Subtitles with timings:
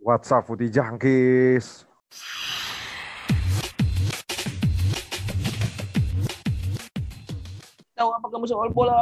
[0.00, 1.84] What's up, Putih Jangkis?
[7.92, 8.96] Tahu apa kamu soal bola?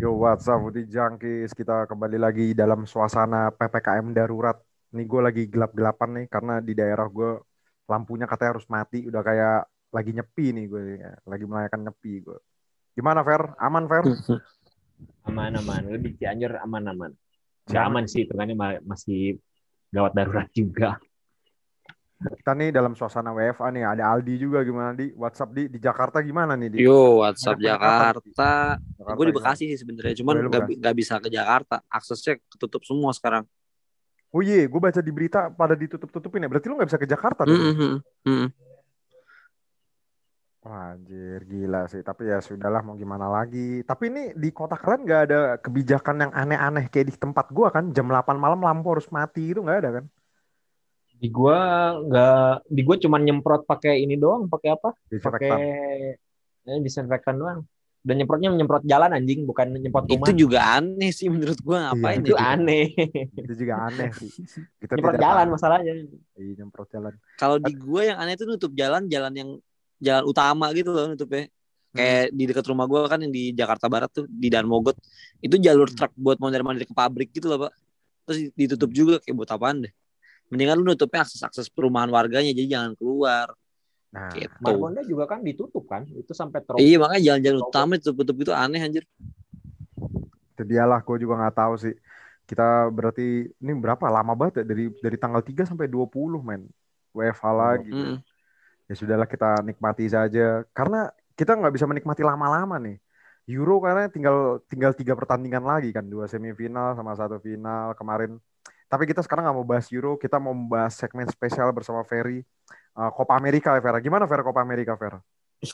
[0.00, 1.52] Yo, what's up, Putih Jangkis?
[1.52, 4.56] Kita kembali lagi dalam suasana PPKM darurat.
[4.96, 7.36] Nih gue lagi gelap-gelapan nih, karena di daerah gue
[7.84, 9.04] lampunya katanya harus mati.
[9.12, 10.80] Udah kayak lagi nyepi nih gue.
[11.28, 12.40] Lagi melayakan nyepi gue.
[12.96, 13.44] Gimana, Fer?
[13.60, 14.08] Aman, Fer?
[15.28, 15.84] Aman aman.
[15.84, 17.12] Lu di Cianjur aman aman.
[17.70, 19.38] Gak aman sih, hitungannya ma- masih
[19.94, 20.98] gawat darurat juga.
[22.22, 23.82] Kita nih dalam suasana WFA nih.
[23.82, 25.10] Ada Aldi juga gimana, Di?
[25.18, 25.66] WhatsApp, Di?
[25.66, 26.78] Di Jakarta gimana nih, Di?
[26.86, 28.06] Yo, WhatsApp Ada Jakarta.
[28.22, 29.38] Jakarta Gue di gimana?
[29.42, 31.82] Bekasi sih sebenarnya, cuman nggak nggak bisa ke Jakarta.
[31.90, 33.42] Aksesnya ketutup semua sekarang.
[34.32, 36.48] Oh iya, gue baca di berita pada ditutup-tutupin ya.
[36.48, 37.52] Berarti lu gak bisa ke Jakarta dong?
[37.52, 38.48] Mm-mm, mm-mm.
[40.62, 42.02] Wah, anjir, gila sih.
[42.08, 43.58] Tapi ya sudahlah, mau gimana lagi.
[43.88, 47.84] Tapi ini di kota kalian nggak ada kebijakan yang aneh-aneh kayak di tempat gua kan.
[47.96, 50.04] Jam 8 malam lampu harus mati itu nggak ada kan?
[51.22, 51.58] Di gua
[52.02, 54.90] nggak, di gua cuma nyemprot pakai ini doang, pakai apa?
[54.94, 55.58] Pakai Disinfektan.
[56.70, 57.60] eh, disinfektan doang.
[58.02, 60.26] Dan nyemprotnya nyemprot jalan anjing, bukan nyemprot rumah.
[60.26, 62.54] Itu juga aneh sih menurut gua ngapain Itu ya?
[62.54, 62.84] aneh.
[63.34, 64.30] Itu juga aneh sih.
[64.82, 65.54] Kita nyemprot tidak jalan tahu.
[65.54, 65.92] masalahnya.
[66.38, 67.14] Iya, nyemprot jalan.
[67.38, 69.50] Kalau di gua yang aneh itu nutup jalan, jalan yang
[70.02, 71.46] jalan utama gitu loh nutupnya.
[71.92, 74.96] Kayak di dekat rumah gua kan yang di Jakarta Barat tuh di Dan Mogot.
[75.38, 75.96] Itu jalur Hmm.
[76.02, 77.72] truk buat mondar-mandir ke pabrik gitu loh, Pak.
[78.26, 79.92] Terus ditutup juga kayak buat apaan deh.
[80.48, 83.52] Mendingan lu nutupnya akses-akses perumahan warganya jadi jangan keluar
[84.12, 84.60] Nah, gitu.
[84.60, 86.76] Margonda juga kan ditutup kan, itu sampai terus.
[86.76, 89.04] Iya makanya jalan-jalan utama tutup-tutup itu aneh anjir.
[90.52, 91.94] itu dialah gue juga nggak tahu sih.
[92.44, 96.68] Kita berarti ini berapa lama banget ya dari dari tanggal 3 sampai 20 men.
[97.16, 97.88] WFH lagi.
[97.88, 98.16] Mm.
[98.90, 102.98] Ya sudahlah kita nikmati saja karena kita nggak bisa menikmati lama-lama nih.
[103.50, 108.38] Euro karena tinggal tinggal tiga pertandingan lagi kan dua semifinal sama satu final kemarin.
[108.86, 112.44] Tapi kita sekarang nggak mau bahas Euro, kita mau membahas segmen spesial bersama Ferry
[112.92, 114.04] Uh, Copa America ya Vera.
[114.04, 115.16] Gimana Vera Copa America Vera?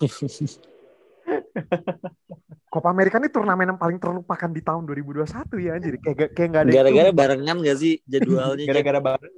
[2.70, 5.26] Copa America ini turnamen yang paling terlupakan di tahun 2021
[5.58, 5.98] ya anjir.
[5.98, 8.70] Kayak gak- kayak nggak ada Gara-gara barengan gak sih jadwalnya?
[8.70, 9.34] Gara-gara bareng.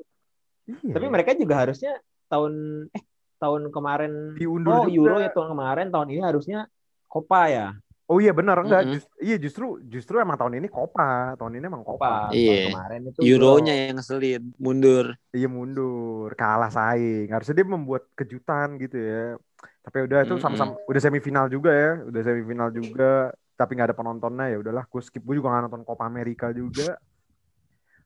[0.69, 0.93] Iya.
[0.93, 1.93] Tapi mereka juga harusnya
[2.29, 2.53] tahun
[2.93, 3.03] eh
[3.41, 4.93] tahun kemarin diundur oh juga.
[4.93, 6.69] Euro ya tahun kemarin, tahun ini harusnya
[7.09, 7.67] Copa ya.
[8.11, 8.83] Oh iya benar enggak?
[8.85, 8.95] Mm-mm.
[8.99, 11.39] Just- iya justru justru emang tahun ini Copa.
[11.39, 12.29] Tahun ini emang Copa.
[12.29, 12.35] Copa.
[12.35, 12.51] Iya.
[12.51, 13.83] Tahun kemarin itu Euronya Euro.
[13.87, 15.07] yang ngeselin, mundur.
[15.31, 17.31] Iya mundur, kalah saing.
[17.31, 19.39] Harusnya dia membuat kejutan gitu ya.
[19.87, 20.43] Tapi udah itu Mm-mm.
[20.43, 23.31] sama-sama udah semifinal juga ya, udah semifinal juga.
[23.55, 24.85] Tapi nggak ada penontonnya ya udahlah.
[24.91, 25.23] Gue skip.
[25.23, 26.99] Gue juga nggak nonton Copa America juga.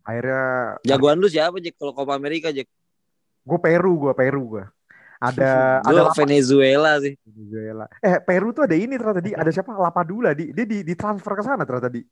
[0.05, 2.69] Akhirnya Jagoan lu siapa Jack kalau Copa Amerika Jack?
[3.45, 4.65] gue Peru, gue Peru gue.
[5.33, 5.51] Ada
[5.87, 7.13] ada Gue Lapa- Venezuela sih.
[7.25, 7.85] Venezuela.
[8.05, 9.73] Eh Peru tuh ada ini ternyata di ada siapa?
[9.73, 12.03] Lapadula di dia di, ditransfer ke sana ternyata di.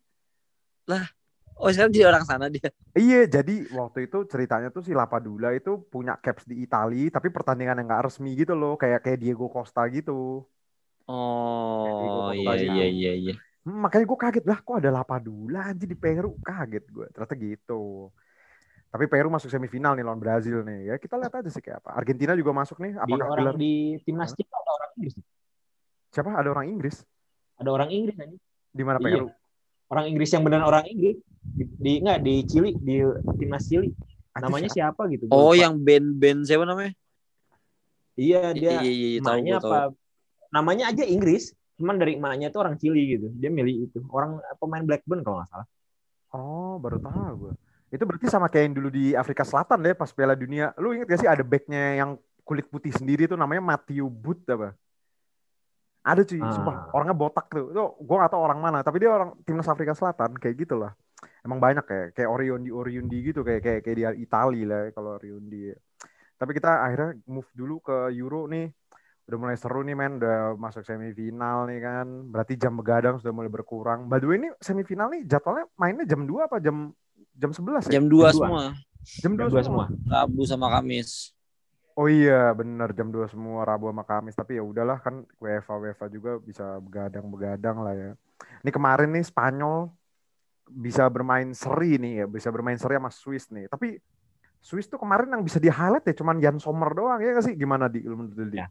[1.62, 2.68] Oh sekarang jadi orang sana dia.
[2.96, 7.78] Iya, jadi waktu itu ceritanya tuh si Lapadula itu punya caps di Italia, tapi pertandingan
[7.78, 10.42] yang nggak resmi gitu loh, kayak kayak Diego Costa gitu.
[11.06, 13.34] Oh Iya, iya iya iya iya.
[13.62, 17.06] Hmm, makanya gue kaget lah, kok ada Lapadula anjir di Peru, kaget gue.
[17.14, 18.10] Ternyata gitu.
[18.92, 20.92] Tapi Peru masuk semifinal nih lawan Brazil nih.
[20.92, 21.96] Ya kita lihat aja sih kayak apa.
[21.96, 22.92] Argentina juga masuk nih.
[22.92, 23.72] Di Apakah orang gelar di
[24.04, 25.14] timnas kita ada orang Inggris.
[26.12, 26.30] siapa?
[26.36, 26.96] Ada orang Inggris
[27.56, 28.36] Ada orang Inggris aja.
[28.68, 29.06] di mana Iya.
[29.16, 29.26] Peru?
[29.88, 31.16] Orang Inggris yang benar orang Inggris.
[31.42, 32.96] Di, di enggak di Chili, di
[33.36, 33.88] timnas Chili.
[34.32, 35.00] Anjir, Namanya siapa?
[35.00, 35.24] siapa gitu?
[35.28, 35.56] Oh lupa.
[35.58, 36.92] yang band-band siapa namanya?
[38.12, 39.72] Iya dia Iya iya iya tahu emaknya gua tahu.
[39.72, 39.80] apa?
[40.52, 41.44] Namanya aja Inggris,
[41.76, 43.32] cuman dari emaknya itu orang Chili gitu.
[43.32, 44.04] Dia milih itu.
[44.08, 45.68] Orang pemain Blackburn kalau nggak salah.
[46.30, 47.52] Oh, baru tahu gue.
[47.92, 50.72] Itu berarti sama kayak yang dulu di Afrika Selatan deh pas Piala Dunia.
[50.80, 54.72] Lu inget gak sih ada backnya yang kulit putih sendiri tuh namanya Matthew Booth apa?
[56.02, 56.50] Ada cuy, Ah.
[56.50, 56.76] sumpah.
[56.96, 57.70] Orangnya botak tuh.
[57.70, 60.96] Tuh gue gak tahu orang mana, tapi dia orang timnas Afrika Selatan kayak gitu lah.
[61.46, 65.20] Emang banyak kayak kayak Oriondi Oriondi gitu kayak kayak kayak di Itali lah ya, kalau
[65.20, 65.70] Oriondi.
[66.34, 68.66] Tapi kita akhirnya move dulu ke Euro nih.
[69.30, 72.06] Udah mulai seru nih men, udah masuk semifinal nih kan.
[72.26, 74.10] Berarti jam begadang sudah mulai berkurang.
[74.10, 76.90] By the way ini semifinal nih jadwalnya mainnya jam 2 apa jam
[77.42, 77.98] jam 11 ya?
[77.98, 78.30] Jam 2 dua.
[78.30, 78.62] semua.
[79.18, 79.86] Jam 2 Dua semua.
[79.90, 80.06] semua.
[80.06, 81.34] Rabu sama Kamis.
[81.92, 84.38] Oh iya, bener jam 2 semua Rabu sama Kamis.
[84.38, 88.10] Tapi ya udahlah kan UEFA UEFA juga bisa begadang-begadang lah ya.
[88.62, 89.90] Ini kemarin nih Spanyol
[90.70, 93.66] bisa bermain seri nih ya, bisa bermain seri sama Swiss nih.
[93.68, 93.98] Tapi
[94.62, 97.54] Swiss tuh kemarin yang bisa di highlight ya cuman Jan Sommer doang ya nggak sih?
[97.58, 98.58] Gimana di ilmu menurut lu, Di?
[98.62, 98.66] Ya.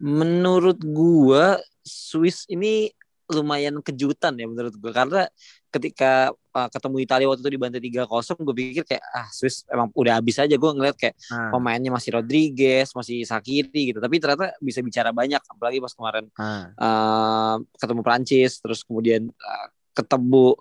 [0.00, 2.88] Menurut gua Swiss ini
[3.30, 5.28] lumayan kejutan ya menurut gua karena
[5.70, 8.10] ketika uh, ketemu Italia waktu itu di bantai 3-0
[8.42, 12.18] gue pikir kayak ah Swiss emang udah habis aja gue ngeliat kayak Nah, pemainnya masih
[12.18, 16.66] Rodriguez masih Sakiri gitu tapi ternyata bisa bicara banyak apalagi pas kemarin nah.
[16.74, 20.58] uh, ketemu Prancis terus kemudian uh, ketemu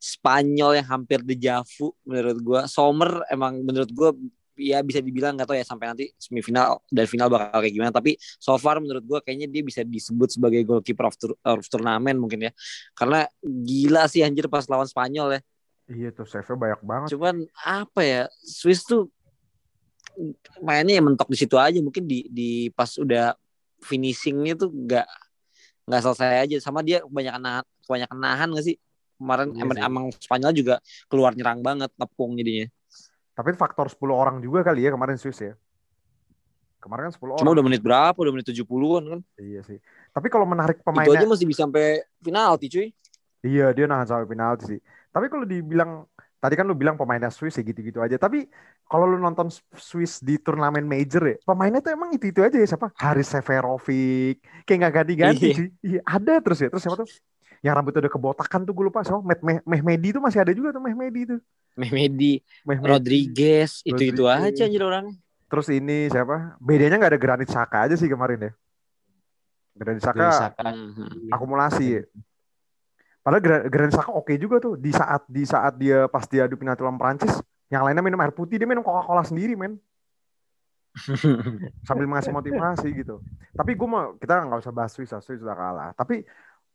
[0.00, 2.60] Spanyol yang hampir dejavu menurut gue.
[2.72, 4.10] Sommer emang menurut gue
[4.60, 7.90] ya bisa dibilang nggak tahu ya sampai nanti semifinal dan final bakal kayak gimana.
[7.90, 12.20] Tapi so far menurut gue kayaknya dia bisa disebut sebagai goalkeeper of, tur of turnamen
[12.20, 12.52] mungkin ya.
[12.92, 15.40] Karena gila sih anjir pas lawan Spanyol ya.
[15.90, 17.08] Iya tuh save banyak banget.
[17.16, 19.10] cuman apa ya Swiss tuh
[20.62, 21.80] mainnya ya mentok di situ aja.
[21.80, 23.34] Mungkin di di pas udah
[23.80, 25.08] finishingnya tuh nggak
[25.88, 26.56] nggak selesai aja.
[26.62, 28.76] Sama dia kebanyakan nahan kebanyakan nahan nggak sih?
[29.20, 30.74] Kemarin Iya emang, emang Spanyol juga
[31.10, 32.70] keluar nyerang banget tepung jadinya
[33.40, 35.56] Tapi faktor 10 orang juga kali ya kemarin Swiss ya.
[36.80, 37.56] Kemarin kan 10 cuma orang.
[37.56, 39.78] udah menit berapa udah menit 70-an kan Iya sih.
[40.12, 42.88] Tapi kalau menarik itu aja pemainnya masih bisa sampai penalti cuy
[43.40, 44.80] Iya dia nahan sampai penalti sih.
[45.08, 46.04] Tapi kalau dibilang
[46.40, 48.16] tadi kan lu bilang pemainnya Swiss ya gitu-gitu aja.
[48.16, 48.48] Tapi
[48.88, 52.92] kalau lu nonton Swiss di turnamen major ya, pemainnya tuh emang itu-itu aja ya siapa?
[52.96, 54.40] Haris Severovic.
[54.64, 55.56] Kayak nggak ganti-ganti Iya.
[55.56, 55.68] cuy.
[55.84, 56.68] Iya, ada terus ya.
[56.72, 57.08] Terus siapa tuh?
[57.60, 59.20] Yang rambutnya udah kebotakan tuh gue lupa siapa?
[59.20, 61.40] Meh, Meh, Mehmedi tuh masih ada juga tuh Mehmedi tuh.
[61.78, 62.90] Mehmedi Mehmedi.
[62.90, 65.14] Rodriguez itu itu aja anjir orangnya
[65.50, 66.54] Terus ini siapa?
[66.62, 68.52] Bedanya nggak ada Granit Xhaka aja sih kemarin ya.
[69.74, 70.62] Granit Saka.
[70.70, 71.26] Mhm.
[71.34, 72.02] akumulasi ya.
[73.20, 76.54] Padahal Gra- Granit Xhaka oke juga tuh di saat di saat dia pas dia adu
[76.54, 77.34] penalti lawan Prancis,
[77.66, 79.74] yang lainnya minum air putih dia minum Coca-Cola sendiri men
[81.86, 83.18] sambil ngasih motivasi gitu.
[83.50, 85.90] Tapi gue mau kita nggak usah bahas Swiss, Swiss sudah kalah.
[85.98, 86.22] Tapi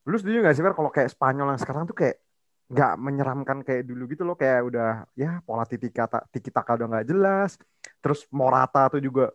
[0.03, 2.19] lu setuju nggak sih Fer kalau kayak Spanyol yang sekarang tuh kayak
[2.65, 6.87] nggak menyeramkan kayak dulu gitu loh kayak udah ya pola tiki kata tiki taka udah
[6.97, 7.61] nggak jelas.
[8.01, 9.29] Terus Morata tuh juga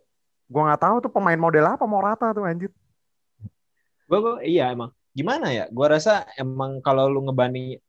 [0.51, 2.71] gua nggak tahu tuh pemain model apa Morata tuh anjir.
[4.11, 4.91] Gua, gua iya emang.
[5.15, 5.71] Gimana ya?
[5.71, 7.79] Gua rasa emang kalau lu ngebanding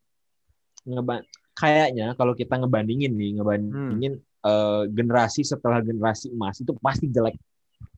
[0.87, 1.23] ngeban
[1.55, 7.35] kayaknya kalau kita ngebandingin nih, ngebandingin eh, generasi setelah generasi emas itu pasti jelek.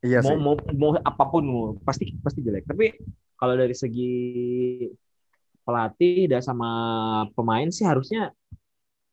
[0.01, 0.41] Iya mau, sih.
[0.41, 2.65] mau mau apa pun mau, pasti pasti jelek.
[2.65, 2.89] Tapi
[3.37, 4.13] kalau dari segi
[5.65, 6.69] pelatih dan sama
[7.33, 8.29] pemain sih harusnya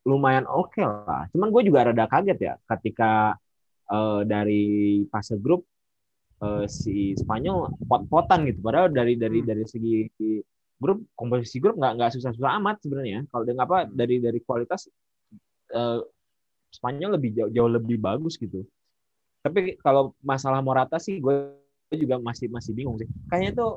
[0.05, 1.27] lumayan oke lah.
[1.33, 3.35] Cuman gue juga rada kaget ya ketika
[3.89, 4.65] eh, dari
[5.09, 5.65] fase grup
[6.43, 8.61] eh, si Spanyol pot-potan gitu.
[8.61, 9.49] Padahal dari dari Hmm.
[9.49, 10.07] dari segi
[10.83, 13.25] grup komposisi grup nggak nggak susah-susah amat sebenarnya.
[13.31, 14.91] Kalau dengan apa dari dari kualitas
[15.73, 16.01] eh,
[16.73, 18.65] Spanyol lebih jauh, jauh lebih bagus gitu.
[19.45, 21.53] Tapi kalau masalah Morata sih gue
[21.93, 23.07] juga masih masih bingung sih.
[23.29, 23.73] Kayaknya tuh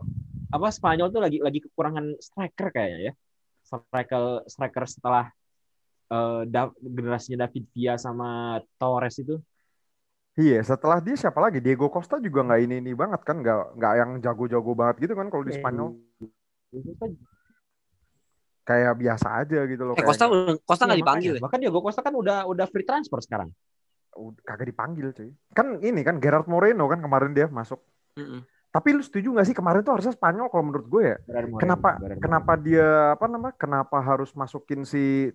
[0.55, 3.13] apa Spanyol tuh lagi lagi kekurangan striker kayaknya ya.
[3.65, 5.25] Striker striker setelah
[6.15, 9.35] eh, Da- generasinya David Villa sama Torres itu.
[10.35, 11.63] Iya, setelah dia siapa lagi?
[11.63, 15.31] Diego Costa juga nggak ini ini banget kan, nggak nggak yang jago-jago banget gitu kan
[15.31, 15.95] kalau di Spanyol
[16.75, 17.09] Itu kan
[18.67, 19.95] kayak biasa aja gitu loh.
[19.95, 20.25] eh kayak Costa
[20.67, 21.43] Costa nggak Iya, dipanggil makanya.
[21.47, 23.49] Bahkan Diego Costa kan udah udah free transfer sekarang.
[24.47, 25.29] kagak dipanggil cuy.
[25.51, 27.79] Kan ini kan Gerard Moreno kan kemarin dia masuk.
[28.15, 28.23] ya?
[28.23, 28.41] Mm-mm.
[28.75, 31.17] Tapi lu setuju nggak sih kemarin tuh harusnya Spanyol kalau menurut gue ya?
[31.31, 33.55] Moreno, Kenapa Gerard kenapa dia apa namanya?
[33.55, 35.31] Kenapa harus masukin si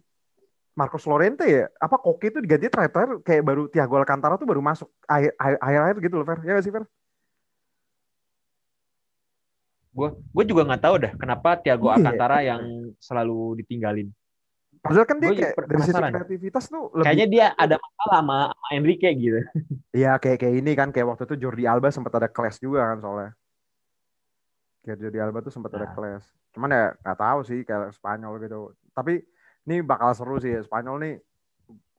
[0.77, 1.65] Marcos Llorente ya?
[1.81, 5.97] Apa Koke itu diganti terakhir kayak baru Thiago Alcantara tuh baru masuk akhir akhir, akhir
[6.05, 6.39] gitu loh, Fer.
[6.45, 6.85] Ya nggak sih, Fer?
[9.97, 11.97] Gue gue juga nggak tahu dah kenapa Thiago Iya.
[11.97, 12.63] Alcantara yang
[13.01, 14.13] selalu ditinggalin.
[14.81, 18.69] Padahal kan dia kayak dari sisi kreativitas tuh lebih Kayaknya dia ada masalah sama, sama
[18.73, 19.41] Enrique gitu.
[20.01, 22.99] Iya kayak kayak ini kan kayak waktu itu Jordi Alba sempat ada clash juga kan
[22.99, 23.31] soalnya.
[24.81, 25.93] Kayak Jordi Alba tuh sempat ada Nah.
[25.93, 26.25] clash.
[26.57, 28.59] Cuman ya nggak tahu sih kayak Spanyol gitu.
[28.97, 29.21] Tapi
[29.69, 31.15] ini bakal seru sih Spanyol nih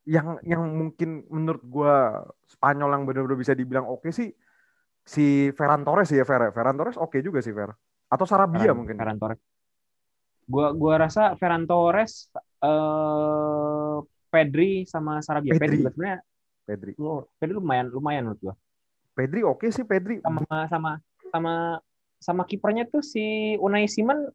[0.09, 4.33] yang yang mungkin menurut gua Spanyol yang benar-benar bisa dibilang oke sih
[5.05, 6.49] si Ferran Torres sih ya Fer.
[6.49, 7.69] Ferran Torres oke juga sih Fer.
[8.09, 8.97] Atau Sarabia Ferran- mungkin.
[8.97, 9.39] Ferran Torres.
[10.49, 13.95] Gua gua rasa Ferran Torres eh
[14.31, 15.51] Pedri sama Sarabia.
[15.57, 15.81] Pedri.
[15.81, 16.17] Pedri sebenarnya
[16.63, 16.91] Pedri.
[16.95, 18.55] lu- Pedri lumayan lumayan menurut gua.
[19.11, 20.23] Pedri oke sih Pedri.
[20.23, 20.41] Sama
[20.71, 20.91] sama
[21.31, 21.53] sama
[22.21, 24.29] sama kipernya tuh si Unai Simon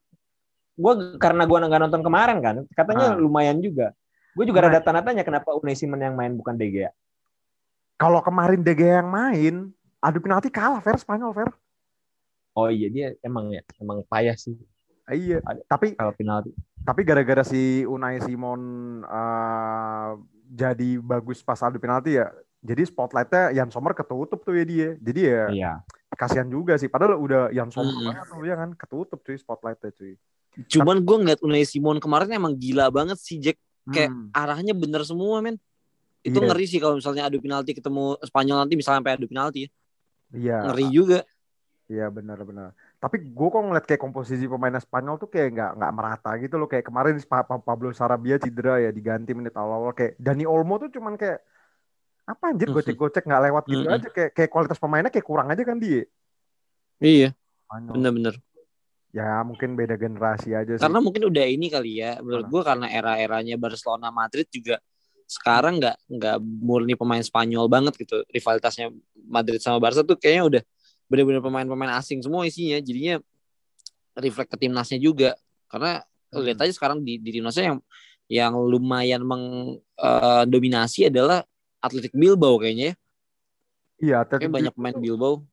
[0.76, 3.16] gua karena gua nggak nonton kemarin kan, katanya Ah.
[3.16, 3.96] lumayan juga.
[4.36, 6.92] Gue juga Unai- rada tanda tanya kenapa Unai Simon yang main bukan De Gea.
[7.96, 9.54] Kalau kemarin De Gea yang main,
[9.96, 11.48] adu penalti kalah Fer Spanyol Fer.
[12.52, 14.52] Oh iya dia emang ya, emang payah sih
[15.08, 15.38] Iya.
[15.64, 16.50] Tapi kalau penalti.
[16.82, 18.60] Tapi gara-gara si Unai Simon
[19.02, 20.10] eh,
[20.46, 22.30] jadi bagus pas adu penalti ya,
[22.62, 24.88] jadi spotlightnya Jan Sommer ketutup tuh ya dia.
[24.96, 25.72] Jadi ya Iya.
[26.12, 26.86] kasihan juga sih.
[26.86, 30.14] Padahal udah Jan Sommer banget tuh ya kan ketutup cuy spotlightnya cuy.
[30.66, 33.58] Cuman gue ngeliat Unai Simon kemarin emang gila banget sih Jack.
[33.86, 35.58] Kayak Hmm, arahnya bener semua men.
[36.22, 36.50] Itu Iya.
[36.50, 39.70] ngeri sih kalau misalnya adu penalti ketemu Spanyol nanti misalnya sampai adu penalti ya.
[40.34, 41.20] Iya, Ngeri juga.
[41.86, 42.74] iya benar-benar.
[42.96, 46.64] Tapi gue kok ngeliat kayak komposisi pemainnya Spanyol tuh kayak nggak nggak merata gitu loh.
[46.64, 49.92] Kayak kemarin Pa- Pa- Pablo Sarabia cedera ya diganti menit awal-awal.
[49.92, 51.44] Kayak Dani Olmo tuh cuman kayak
[52.26, 53.94] apa anjir gocek-gocek nggak lewat gitu Mhm.
[54.00, 54.08] aja.
[54.08, 56.08] Kayak kayak kualitas pemainnya kayak kurang aja kan dia.
[56.96, 57.36] Iya,
[57.68, 58.40] bener-bener.
[59.12, 60.80] Ya mungkin beda generasi aja sih.
[60.80, 62.16] Karena mungkin udah ini kali ya.
[62.24, 64.80] Menurut gue karena era-eranya Barcelona Madrid juga
[65.28, 68.24] sekarang nggak nggak murni pemain Spanyol banget gitu.
[68.32, 68.88] Rivalitasnya
[69.28, 70.62] Madrid sama Barca tuh kayaknya udah
[71.06, 72.78] bener-bener pemain-pemain asing semua isinya.
[72.78, 73.18] Jadinya
[74.16, 75.34] reflect ke timnasnya juga.
[75.66, 76.42] Karena Hmm.
[76.42, 77.78] lihat aja sekarang di, di timnasnya yang
[78.26, 81.46] yang lumayan mendominasi adalah
[81.78, 82.94] Atletik Bilbao kayaknya ya.
[83.96, 85.46] Iya, tapi banyak pemain Bilbao.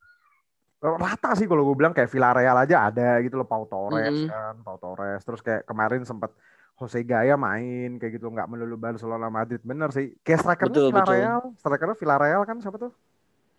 [0.83, 4.27] rata sih kalau gue bilang kayak Villarreal aja ada gitu loh Pau Torres Mm-mm.
[4.27, 6.35] kan Pau Torres terus kayak kemarin sempat
[6.75, 11.15] Jose Gaya main kayak gitu nggak melulu Barcelona Madrid bener sih kayak strikernya Betul, betul.
[11.15, 12.91] Villarreal strikernya Villarreal kan siapa tuh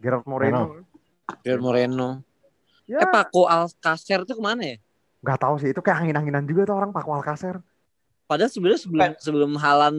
[0.04, 0.84] Gerard Moreno
[1.44, 2.20] Gerard Moreno.
[2.84, 4.76] ya Eh Paco Alcacer tuh ke mana ya?
[5.24, 7.56] nggak tahu sih itu kayak angin-anginan juga tuh orang Paco Alcacer
[8.24, 9.96] Padahal sebenarnya sebelum sebelum Halan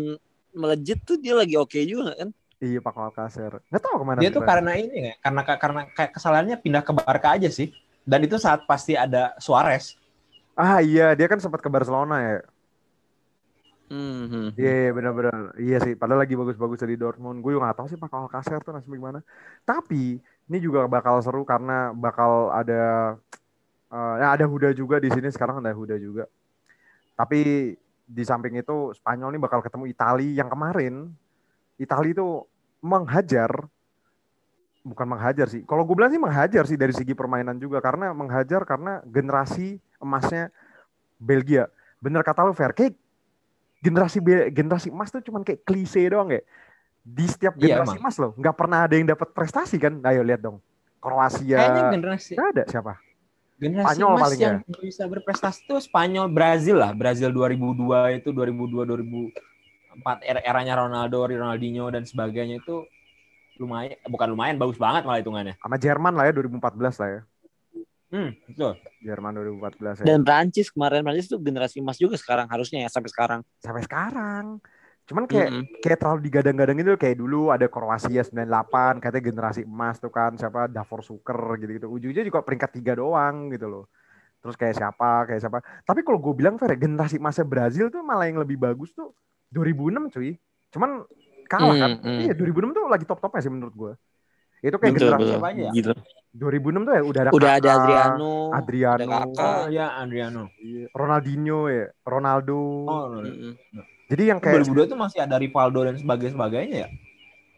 [0.54, 2.30] melejit tuh dia lagi oke juga nggak kan?
[2.62, 6.12] iya Paco Alcacer nggak tahu ke mana Dia tuh karena ini ya, karena karena kayak
[6.14, 7.74] kesalahannya pindah ke Barca aja sih.
[8.06, 9.98] Dan itu saat pasti ada Suarez.
[10.56, 12.38] ah iya dia kan sempat ke Barcelona ya
[13.86, 14.48] Hmm, hmm.
[14.58, 15.54] Iya, iya, benar-benar.
[15.62, 17.38] Iya sih, padahal lagi bagus-bagus di Dortmund.
[17.46, 19.22] Gue juga gak tahu sih Pak Alcacer tuh nasib gimana.
[19.62, 23.16] Tapi ini juga bakal seru karena bakal ada
[23.90, 26.30] eh, ya ada Huda juga di sini sekarang ada Huda juga.
[27.16, 27.74] Tapi
[28.06, 31.10] di samping itu Spanyol ini bakal ketemu Itali yang kemarin
[31.82, 32.46] Itali itu
[32.86, 33.50] menghajar
[34.86, 35.66] bukan menghajar sih.
[35.66, 40.54] Kalau gue bilang sih menghajar sih dari segi permainan juga karena menghajar karena generasi emasnya
[41.18, 41.66] Belgia.
[41.98, 42.94] Bener kata lu Fer, kayak
[43.82, 44.22] generasi
[44.54, 46.46] generasi emas tuh cuman kayak klise doang ya.
[47.06, 50.02] Di setiap Iya, generasi emas loh, nggak pernah ada yang dapat prestasi kan?
[50.02, 50.58] Ayo lihat dong.
[50.98, 51.62] Kroasia.
[51.62, 52.94] Kayaknya generasi Nggak ada siapa?
[53.56, 56.92] generasi Spanyol emas paling yang bisa berprestasi tuh Spanyol Brazil lah.
[56.92, 58.84] Brazil 2002 itu 2002
[59.96, 62.84] 2004 era eranya Ronaldo, Ronaldinho dan sebagainya itu
[63.56, 65.56] lumayan bukan lumayan bagus banget malah hitungannya.
[65.64, 67.22] Sama Jerman lah ya 2014 lah ya.
[68.12, 68.72] Hmm, betul.
[69.04, 70.06] Jerman 2014 ya.
[70.06, 73.40] Dan Prancis kemarin Prancis tuh generasi emas juga sekarang harusnya ya sampai sekarang.
[73.64, 74.60] Sampai sekarang.
[75.06, 75.64] Cuman kayak Mm-mm.
[75.86, 80.66] kayak terlalu digadang-gadang itu kayak dulu ada Kroasia 98 katanya generasi emas tuh kan siapa
[80.66, 81.86] Davor Suker gitu-gitu.
[81.86, 83.86] Ujungnya juga peringkat tiga doang gitu loh.
[84.42, 85.58] Terus kayak siapa, kayak siapa.
[85.86, 89.14] Tapi kalau gue bilang Fer, generasi emasnya Brazil tuh malah yang lebih bagus tuh
[89.54, 90.38] 2006 cuy.
[90.74, 91.06] Cuman
[91.46, 91.92] kalah kan.
[92.02, 92.22] Hmm, hmm.
[92.26, 93.94] Iya 2006 tuh lagi top-topnya sih menurut gue.
[94.66, 95.46] Itu kayak Betul, generasi betul.
[95.46, 95.72] aja ya?
[95.74, 95.94] Gitu.
[96.36, 99.54] 2006 tuh ya udah ada Udah ada Adriano, Adriano, ada Kakak.
[99.56, 100.44] Oh ya Adriano.
[100.60, 102.60] iya, Ronaldinho ya, Ronaldo.
[102.90, 103.08] Oh.
[104.06, 106.90] Jadi yang kayak 2002 itu masih ada Rivaldo dan sebagainya sebagainya ya.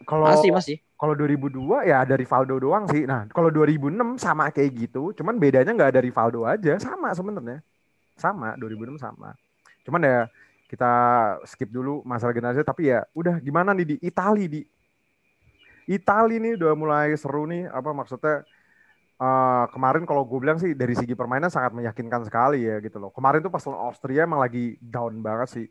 [0.08, 0.76] kalau Masih masih.
[0.96, 3.04] kalau 2002 ya ada Rivaldo doang sih.
[3.04, 7.60] Nah, kalau 2006 sama kayak gitu, cuman bedanya nggak ada Rivaldo aja, sama sebenarnya.
[8.16, 9.36] Sama, 2006 sama.
[9.84, 10.20] Cuman ya
[10.68, 10.92] kita
[11.48, 14.62] skip dulu masalah generasi tapi ya udah gimana nih di Itali di
[15.88, 18.44] Itali nih udah mulai seru nih apa maksudnya
[19.16, 23.16] eh, kemarin kalau gue bilang sih dari segi permainan sangat meyakinkan sekali ya gitu loh.
[23.16, 25.68] Kemarin tuh pas lawan Austria emang lagi down banget sih.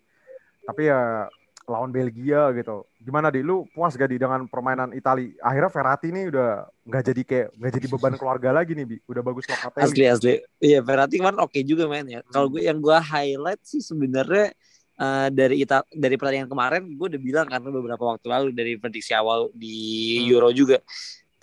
[0.67, 1.31] Tapi ya
[1.67, 2.87] lawan Belgia gitu.
[2.99, 5.35] Gimana di lu puas gak di dengan permainan Itali?
[5.39, 6.49] Akhirnya Verratti nih udah
[6.87, 8.97] nggak jadi kayak nggak jadi beban keluarga lagi nih bi.
[9.07, 9.83] Udah bagus Locatelli.
[9.83, 10.33] Asli asli.
[10.59, 12.23] Iya Verratti kemarin oke juga main ya.
[12.31, 14.55] Kalau gue yang gue highlight sih sebenarnya
[14.95, 19.11] eh, dari Ita dari pertandingan kemarin gue udah bilang karena beberapa waktu lalu dari prediksi
[19.11, 19.75] awal di
[20.23, 20.31] Hmm.
[20.33, 20.79] Euro juga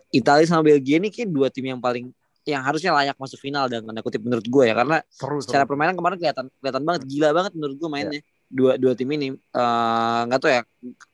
[0.10, 2.12] Italia sama Belgia ini kayak dua tim yang paling
[2.44, 5.70] yang harusnya layak masuk final dan tanda kutip menurut gue ya karena Seru, secara seru.
[5.74, 8.22] permainan kemarin kelihatan kelihatan banget gila banget menurut gue mainnya
[8.54, 10.62] dua dua tim ini Eh, nggak tahu ya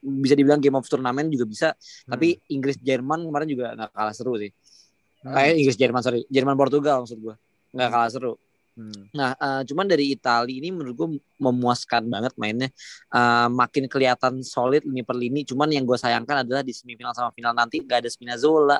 [0.04, 2.12] bisa dibilang game of turnamen juga bisa Hmm.
[2.12, 4.52] tapi Inggris Jerman kemarin juga nggak kalah seru sih
[5.20, 5.36] Hmm.
[5.36, 7.36] Eh, Inggris Jerman sorry Jerman Portugal maksud gue
[7.72, 8.36] nggak kalah seru
[8.80, 9.12] Hmm.
[9.12, 12.72] Nah, eh, cuman dari Italia ini menurut gue memuaskan banget mainnya.
[13.12, 15.44] Eh, makin kelihatan solid lini per lini.
[15.44, 18.80] Cuman yang gue sayangkan adalah di semifinal sama final nanti gak ada Spinazzola.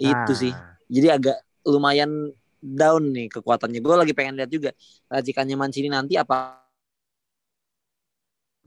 [0.00, 0.48] Itu Nah, sih.
[0.88, 3.84] Jadi agak lumayan down nih kekuatannya.
[3.84, 4.72] Gue lagi pengen lihat juga
[5.12, 6.63] racikannya Mancini nanti apa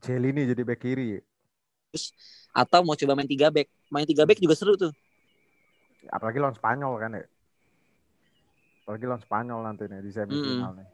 [0.01, 1.18] Celini jadi back kiri.
[2.58, 3.70] atau mau coba main tiga back.
[3.94, 4.89] Main tiga back juga seru tuh.
[6.10, 7.25] Apalagi lawan Spanyol kan ya.
[8.86, 10.88] Apalagi lawan Spanyol nanti nih di semifinal nih.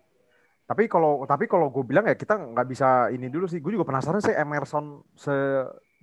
[0.64, 3.60] Tapi kalau tapi kalau gue bilang ya kita nggak bisa ini dulu sih.
[3.64, 5.34] Gue juga penasaran sih Emerson se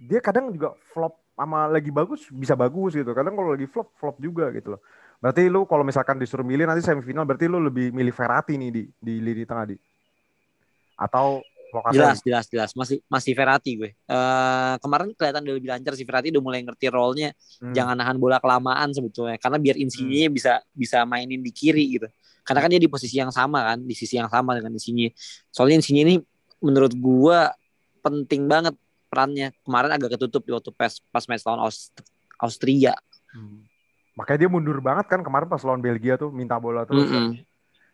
[0.01, 3.13] dia kadang juga flop sama lagi bagus bisa bagus gitu.
[3.13, 4.81] Kadang kalau lagi flop flop juga gitu loh.
[5.21, 8.83] Berarti lu kalau misalkan disuruh milih nanti semifinal berarti lu lebih milih Verratti nih di
[8.97, 9.77] di lini tengah di
[11.01, 11.41] atau
[11.71, 11.97] Locatelli.
[12.03, 12.71] Jelas, jelas, jelas.
[12.75, 13.91] Masih masih Verratti gue.
[13.95, 17.31] Eh kemarin kelihatan udah lebih lancar si Verratti udah mulai ngerti role-nya.
[17.61, 17.75] Hmm.
[17.77, 22.09] jangan nahan bola kelamaan sebetulnya karena biar Insigne bisa bisa mainin di kiri gitu
[22.41, 25.13] karena kan dia di posisi yang sama kan di sisi yang sama dengan Insigne
[25.53, 26.15] soalnya Insigne ini
[26.65, 27.53] menurut gua
[28.01, 28.73] penting banget
[29.07, 32.01] perannya kemarin agak ketutup di waktu pas pas match lawan Aust-
[32.41, 32.97] Austria
[33.31, 33.63] Hmm.
[34.19, 37.07] Makanya dia mundur banget kan kemarin pas lawan Belgia tuh minta bola terus.
[37.07, 37.31] kan.
[37.31, 37.45] Mm-mm.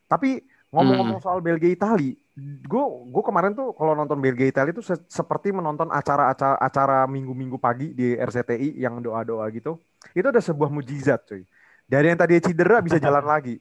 [0.08, 0.40] Tapi
[0.76, 5.48] Ngomong-ngomong soal Belgia Itali, gue gue kemarin tuh kalau nonton Belgia Itali itu se- seperti
[5.48, 9.80] menonton acara-acara acara minggu-minggu pagi di RCTI yang doa-doa gitu.
[10.12, 11.48] Itu ada sebuah mujizat, cuy.
[11.88, 13.56] Dari yang tadi cedera bisa jalan lagi.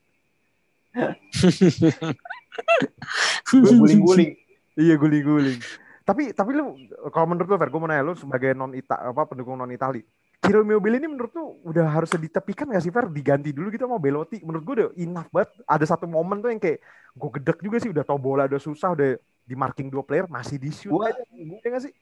[3.49, 4.31] Guling-guling.
[4.75, 5.59] Iya guling-guling.
[6.05, 6.75] Tapi tapi lu
[7.09, 10.03] kalau menurut lu Fer, gue mau nanya lu sebagai non Ita apa pendukung non Itali.
[10.45, 13.09] Ciro Immobile ini menurut lu udah harus ditepikan gak sih Fer?
[13.09, 14.39] Diganti dulu gitu sama Belotti.
[14.45, 15.49] Menurut gue udah enough banget.
[15.65, 16.79] Ada satu momen tuh yang kayak
[17.11, 17.89] gue gedek juga sih.
[17.89, 18.93] Udah tau bola udah susah.
[18.93, 21.21] Udah di marking dua player masih di shoot Gua- aja.
[21.33, 21.93] Iya gak sih?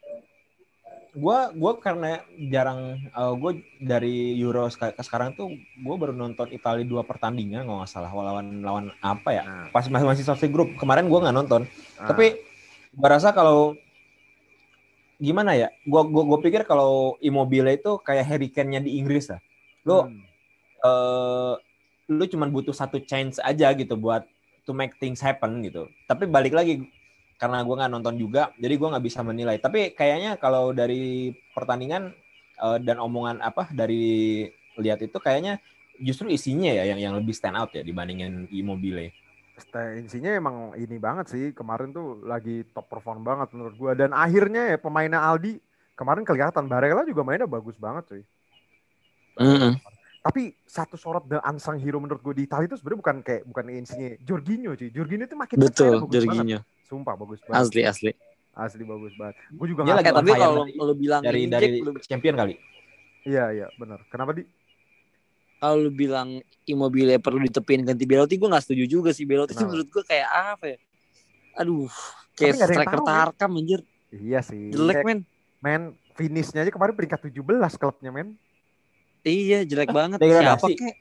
[1.14, 6.82] Gua gua karena jarang uh, gue dari Euro seka- sekarang tuh gue baru nonton Italia
[6.82, 10.74] dua pertandingan kalau nggak salah lawan lawan apa ya Nah, pas masih masih sosial grup
[10.74, 11.70] kemarin gue nggak nonton
[12.02, 12.10] ah.
[12.10, 12.42] tapi
[12.90, 13.78] gue rasa kalau
[15.24, 19.40] gimana ya gue gua, gua pikir kalau Immobile itu kayak Harry Kane-nya di Inggris lah
[19.88, 20.20] lo Hmm.
[20.84, 21.54] eh
[22.12, 24.28] lu cuman butuh satu chance aja gitu buat
[24.68, 25.88] to make things happen gitu.
[26.08, 26.88] Tapi balik lagi
[27.40, 29.58] karena gua nggak nonton juga, jadi gua nggak bisa menilai.
[29.60, 32.16] Tapi kayaknya kalau dari pertandingan
[32.60, 34.48] eh, dan omongan apa dari
[34.80, 35.60] lihat itu kayaknya
[36.00, 39.12] justru isinya ya yang yang lebih stand out ya dibandingin Immobile.
[39.98, 41.46] Insinya emang ini banget sih.
[41.54, 43.92] Kemarin tuh lagi top perform banget menurut gua.
[43.94, 45.62] Dan akhirnya ya pemainnya Aldi
[45.94, 48.24] kemarin kelihatan Barella juga mainnya bagus banget cuy.
[49.38, 49.78] Mm-mm.
[50.24, 53.66] Tapi satu sorot the unsung hero menurut gue di Italia itu sebenarnya bukan kayak bukan
[53.70, 54.90] insinya Jorginho cuy.
[54.90, 56.14] Jorginho itu makin Betul, bagus banget.
[56.16, 56.60] Jorginho.
[56.88, 57.60] Sumpah bagus banget.
[57.60, 58.12] Asli asli.
[58.54, 59.36] Asli bagus banget.
[59.52, 62.54] Gue juga Dia nggak tapi kalau dari- lu bilang Dari dari lu- champion kali.
[63.26, 64.00] Iya iya benar.
[64.08, 64.44] Kenapa di?
[65.64, 69.70] Kalau lu bilang Immobile perlu ditepin ganti Belotti gue nggak setuju juga sih Belotti Kenapa?
[69.70, 70.78] menurut gue kayak apa ya
[71.56, 71.88] aduh
[72.34, 73.12] kayak striker tahu, ya.
[73.24, 73.80] tarkam anjir
[74.10, 74.70] Iya sih.
[74.70, 75.20] jelek Kayak men
[75.60, 75.82] main
[76.14, 77.40] finishnya aja kemarin peringkat 17
[77.74, 78.36] klubnya men.
[79.22, 80.60] iya jelek banget Degradasi.
[80.60, 80.96] siapa kek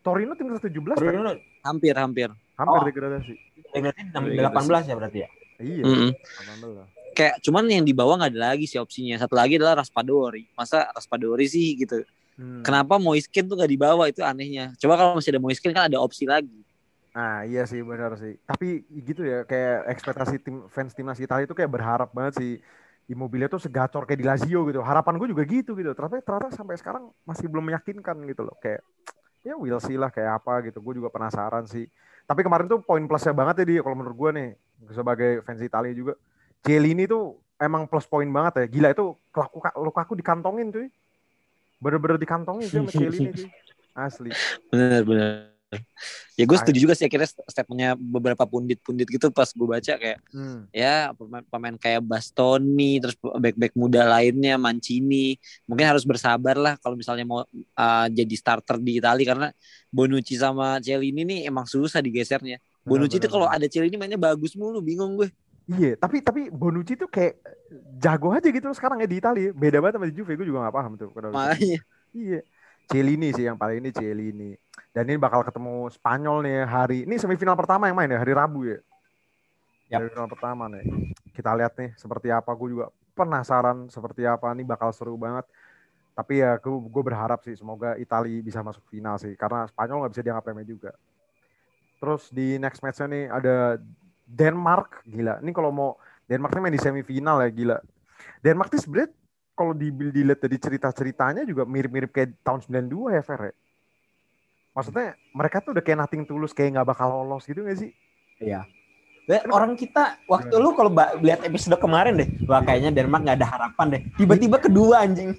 [0.00, 1.38] Torino tim 17 Baru kan?
[1.64, 2.84] hampir hampir hampir Oh.
[2.84, 3.34] degradasi.
[3.72, 4.36] Degradasi.
[4.36, 5.28] 18 ya berarti ya.
[5.58, 5.82] Iya.
[5.82, 6.10] Mm-mm.
[6.12, 6.86] 18.
[7.12, 10.88] kayak cuman yang di bawah nggak ada lagi sih opsinya satu lagi adalah Raspadori masa
[10.88, 12.02] Raspadori sih gitu
[12.42, 12.66] Hmm.
[12.66, 16.26] kenapa Moiskin tuh gak dibawa itu anehnya coba kalau masih ada Moiskin kan ada opsi
[16.26, 16.62] lagi
[17.12, 18.40] Nah iya sih benar sih.
[18.48, 22.52] Tapi gitu ya kayak ekspektasi tim fans timnas Italia itu kayak berharap banget sih
[23.12, 24.80] Immobile tuh segacor kayak di Lazio gitu.
[24.80, 25.92] Harapan gue juga gitu gitu.
[25.92, 28.56] Ternyata ternyata sampai sekarang masih belum meyakinkan gitu loh.
[28.56, 28.80] Kayak
[29.44, 30.80] ya we'll see lah kayak apa gitu.
[30.80, 31.84] Gue juga penasaran sih.
[32.24, 34.48] Tapi kemarin tuh poin plusnya banget ya dia kalau menurut gue nih
[34.96, 36.16] sebagai fans Italia juga.
[36.64, 38.64] Cielini tuh emang plus poin banget ya.
[38.72, 39.04] Gila itu
[39.36, 40.88] Lukaku, Lukaku dikantongin tuh.
[41.82, 43.50] Bener-bener dikantongin sih sama Cielini sih.
[43.92, 44.30] Asli.
[44.70, 45.52] bener bener
[46.36, 50.68] ya gue setuju juga sih akhirnya statementnya beberapa pundit-pundit gitu pas gue baca kayak Hmm.
[50.68, 56.92] ya pemain, pemain kayak Bastoni terus back-back muda lainnya Mancini mungkin harus bersabar lah kalau
[56.92, 59.48] misalnya mau uh, jadi starter di Italia karena
[59.88, 64.84] Bonucci sama Cielini nih emang susah digesernya Bonucci tuh kalau ada Cielini mainnya bagus mulu
[64.84, 65.32] bingung gue
[65.70, 67.38] Iya, tapi tapi Bonucci tuh kayak
[68.02, 69.50] jago aja gitu sekarang ya di Italia.
[69.54, 71.08] Beda banget sama di Juve, gue juga gak paham tuh.
[71.14, 71.34] kenapa.
[71.34, 71.80] makanya
[72.12, 72.40] Iya.
[72.92, 74.52] Cielini sih yang paling ini Cielini.
[74.92, 78.68] Dan ini bakal ketemu Spanyol nih hari ini semifinal pertama yang main ya hari Rabu
[78.68, 78.78] ya.
[79.88, 79.98] Yap.
[80.04, 80.84] Semifinal pertama nih.
[81.32, 82.52] Kita lihat nih seperti apa.
[82.52, 85.48] Gue juga penasaran seperti apa nih bakal seru banget.
[86.12, 90.12] Tapi ya gue, gue berharap sih semoga Italia bisa masuk final sih karena Spanyol nggak
[90.12, 90.92] bisa dianggap remeh juga.
[91.96, 93.80] Terus di next match-nya nih ada
[94.32, 95.44] Denmark gila.
[95.44, 95.90] Ini kalau mau
[96.24, 97.78] Denmark nih main di semifinal ya gila.
[98.40, 99.12] Denmark tuh sebenarnya
[99.52, 103.54] kalau di dilihat dari cerita-ceritanya juga mirip-mirip kayak tahun 92 ya Fer ya.
[104.72, 107.92] Maksudnya mereka tuh udah kayak nothing tulus kayak nggak bakal lolos gitu gak sih?
[108.40, 108.64] Iya.
[109.48, 110.90] Orang kita waktu lu kalau
[111.22, 114.02] lihat episode kemarin deh, wah kayaknya Denmark nggak ada harapan deh.
[114.18, 115.38] Tiba-tiba kedua anjing.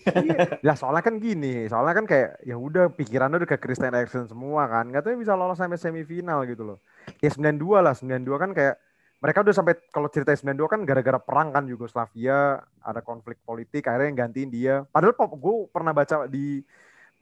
[0.64, 4.72] Ya soalnya kan gini, soalnya kan kayak ya udah pikirannya udah ke Christian Eriksen semua
[4.72, 4.88] kan.
[4.88, 6.78] Katanya bisa lolos sampai semifinal gitu loh.
[7.20, 8.76] Ya 92 lah, 92 kan kayak
[9.20, 14.08] mereka udah sampai kalau cerita 92 kan gara-gara perang kan Yugoslavia, ada konflik politik akhirnya
[14.12, 14.76] yang gantiin dia.
[14.92, 16.60] Padahal pop gue pernah baca di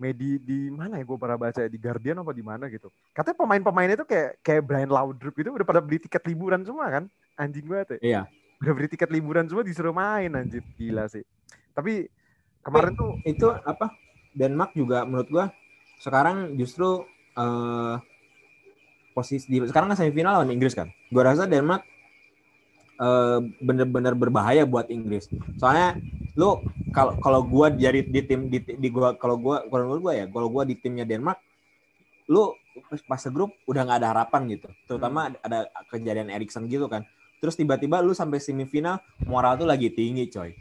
[0.02, 2.90] medi di mana ya gue pernah baca di Guardian apa di mana gitu.
[3.14, 7.06] Katanya pemain-pemainnya itu kayak kayak Brian Laudrup itu udah pada beli tiket liburan semua kan.
[7.38, 8.00] Anjing banget ya.
[8.02, 8.22] Iya.
[8.66, 10.66] Udah beli tiket liburan semua disuruh main anjir.
[10.82, 11.22] Gila sih.
[11.78, 12.10] Tapi
[12.66, 13.94] kemarin tuh Itu apa?
[14.34, 15.46] Denmark juga menurut gua
[16.02, 17.06] sekarang justru
[17.38, 17.96] eh
[19.12, 20.90] posisi di sekarang kan semifinal lawan Inggris kan.
[21.14, 21.86] Gua rasa Denmark
[22.98, 25.30] eh bener-bener berbahaya buat Inggris.
[25.62, 26.02] Soalnya
[26.38, 30.26] lu kalau kalau gua jadi di tim di, di gua kalau gua kalau gua ya,
[30.28, 31.39] kalau gua di timnya Denmark
[32.32, 32.56] lu
[33.08, 34.67] pas grup udah nggak ada harapan gitu.
[34.88, 37.04] Terutama ada kejadian Erikson gitu kan.
[37.44, 40.56] Terus tiba-tiba lu sampai semifinal moral tuh lagi tinggi, coy.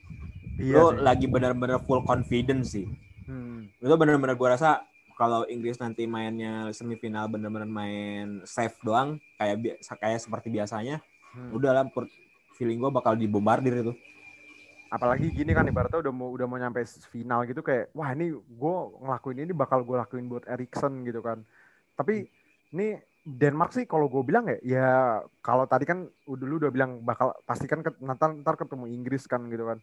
[0.58, 0.98] iya lu sih.
[0.98, 2.90] lagi benar-benar full confidence sih.
[3.30, 3.70] Hmm.
[3.78, 4.82] Itu benar-benar gua rasa
[5.14, 11.54] kalau Inggris nanti mainnya semifinal bener-bener main safe doang kayak kayak seperti biasanya Hmm.
[11.54, 11.84] udah lah
[12.58, 13.94] feeling gue bakal dibombardir itu
[14.90, 16.82] apalagi gini kan ibaratnya udah mau udah mau nyampe
[17.14, 18.74] final gitu kayak wah ini gue
[19.06, 21.46] ngelakuin ini bakal gue lakuin buat Erikson gitu kan.
[21.94, 22.26] Tapi
[22.74, 24.88] ini Denmark sih kalau gue bilang ya ya
[25.38, 29.46] kalau tadi kan u- dulu udah bilang bakal pastikan ke, ntar, ntar ketemu Inggris kan
[29.46, 29.78] gitu kan.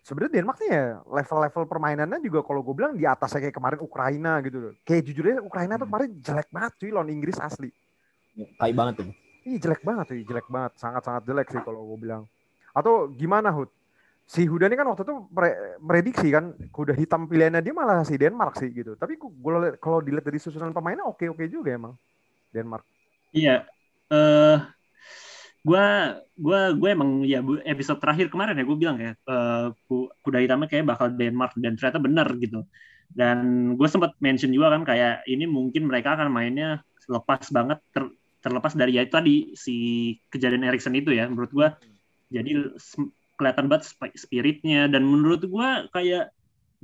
[0.00, 4.40] Sebenarnya Denmark nih ya level-level permainannya juga kalau gue bilang di atasnya kayak kemarin Ukraina
[4.40, 4.72] gitu loh.
[4.88, 7.68] Kayak jujurnya Ukraina tuh kemarin jelek banget cuy lawan Inggris asli.
[8.56, 9.08] Tai banget tuh.
[9.44, 12.24] Ih jelek banget sih, jelek banget, sangat-sangat jelek sih kalau gue bilang.
[12.72, 13.68] Atau gimana Hud?
[14.28, 18.20] Si Huda ini kan waktu itu mere- merediksi kan, kuda hitam pilihannya dia malah si
[18.20, 18.92] Denmark sih gitu.
[18.92, 21.96] Tapi gue kalau dilihat dari susunan pemainnya oke-oke juga emang
[22.52, 22.84] Denmark.
[23.32, 23.64] Iya.
[24.12, 24.56] Eh
[25.64, 29.16] gua gua gue emang ya episode terakhir kemarin ya gue bilang ya
[29.88, 32.68] ku- kuda hitamnya kayak bakal Denmark dan ternyata benar gitu.
[33.08, 38.12] Dan gue sempat mention juga kan kayak ini mungkin mereka akan mainnya lepas banget ter-
[38.44, 39.76] terlepas dari ya itu tadi si
[40.28, 41.68] kejadian Erikson itu ya menurut gue
[42.28, 42.76] jadi
[43.38, 44.78] kelihatan banget sp- spiritnya.
[44.92, 46.22] Dan menurut gue kayak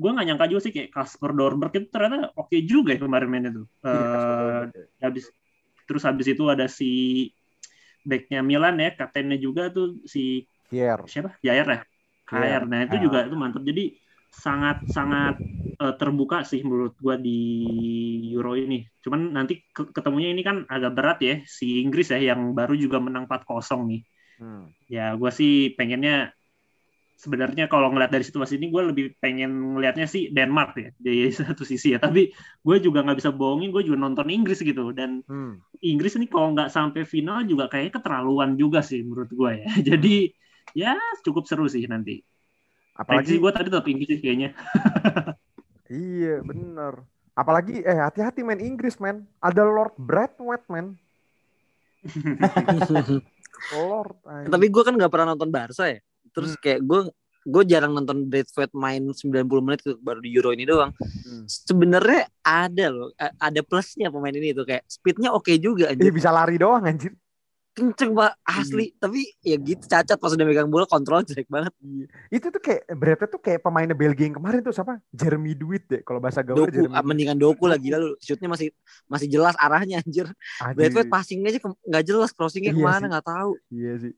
[0.01, 3.51] gue nggak nyangka juga sih kayak Kasper Dorberg itu ternyata oke juga ya kemarin mainnya
[3.59, 3.67] tuh.
[3.87, 4.61] Eh,
[5.05, 5.25] habis
[5.87, 6.87] terus habis itu ada si
[8.05, 11.01] backnya Milan ya kaptennya juga tuh si Kier.
[11.09, 11.31] siapa?
[11.47, 11.79] Jair ya?
[12.29, 13.83] Kair nah itu juga itu mantap jadi
[14.45, 15.35] sangat sangat
[15.83, 17.39] eh, terbuka sih menurut gua di
[18.35, 18.85] Euro ini.
[19.05, 22.99] Cuman nanti ke- ketemunya ini kan agak berat ya si Inggris ya yang baru juga
[23.01, 24.01] menang 4-0 nih.
[24.39, 24.67] Hmm.
[24.91, 26.35] ya gua sih pengennya
[27.15, 31.63] sebenarnya kalau ngeliat dari situasi ini gue lebih pengen ngelihatnya sih Denmark ya di satu
[31.63, 35.63] sisi ya tapi gue juga nggak bisa bohongin gue juga nonton Inggris gitu dan Hmm.
[35.81, 39.69] Inggris ini kalau nggak sampai final juga kayaknya keterlaluan juga sih menurut gue ya.
[39.95, 40.33] Jadi
[40.75, 42.25] ya cukup seru sih nanti.
[42.97, 44.57] Apalagi gue tadi tetap Inggris sih kayaknya.
[45.93, 47.05] iya bener.
[47.35, 49.27] Apalagi eh hati-hati main Inggris men.
[49.43, 50.97] Ada Lord Bradwet men.
[53.75, 54.17] Lord.
[54.25, 56.01] Tapi gue kan nggak pernah nonton Barca ya.
[56.35, 57.01] Terus kayak gue
[57.45, 60.97] gue jarang nonton Bradford main 90 menit tuh, baru di Euro ini doang.
[60.97, 61.45] Hmm.
[61.45, 66.13] Sebenarnya ada loh, ada plusnya pemain ini tuh kayak speednya oke juga Iya anjir.
[66.13, 67.13] bisa lari doang anjir.
[67.75, 71.75] Kenceng pak asli, tapi ya gitu cacat pas udah megang bola kontrol jelek banget.
[72.31, 75.03] Itu tuh kayak Bradwet tuh kayak pemainnya Belgia yang kemarin tuh siapa?
[75.11, 78.71] Jeremy Duit deh kalau bahasa gaul Doku, ah, mendingan Doku lagi lalu shootnya masih
[79.11, 80.31] masih jelas arahnya anjir.
[80.73, 83.59] Bradford passingnya aja nggak jelas crossingnya Iya ke mana nggak tahu.
[83.75, 84.15] Iya sih.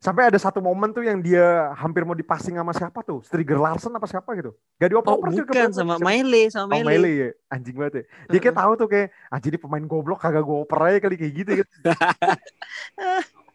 [0.00, 3.20] Sampai ada satu momen tuh yang dia hampir mau dipassing sama siapa tuh?
[3.20, 4.56] Striger Larsen apa siapa gitu?
[4.80, 5.76] Gak Oh cuy ke bukan Bradford.
[5.76, 5.94] sama?
[6.00, 6.88] Mele sama Oh, Mele.
[6.88, 7.28] Mele ya.
[7.52, 8.04] Anjing banget ya.
[8.32, 11.32] Dia kayak tahu tuh kayak anjing ini pemain goblok kagak gue oper aja kali kayak
[11.36, 11.72] gitu gitu.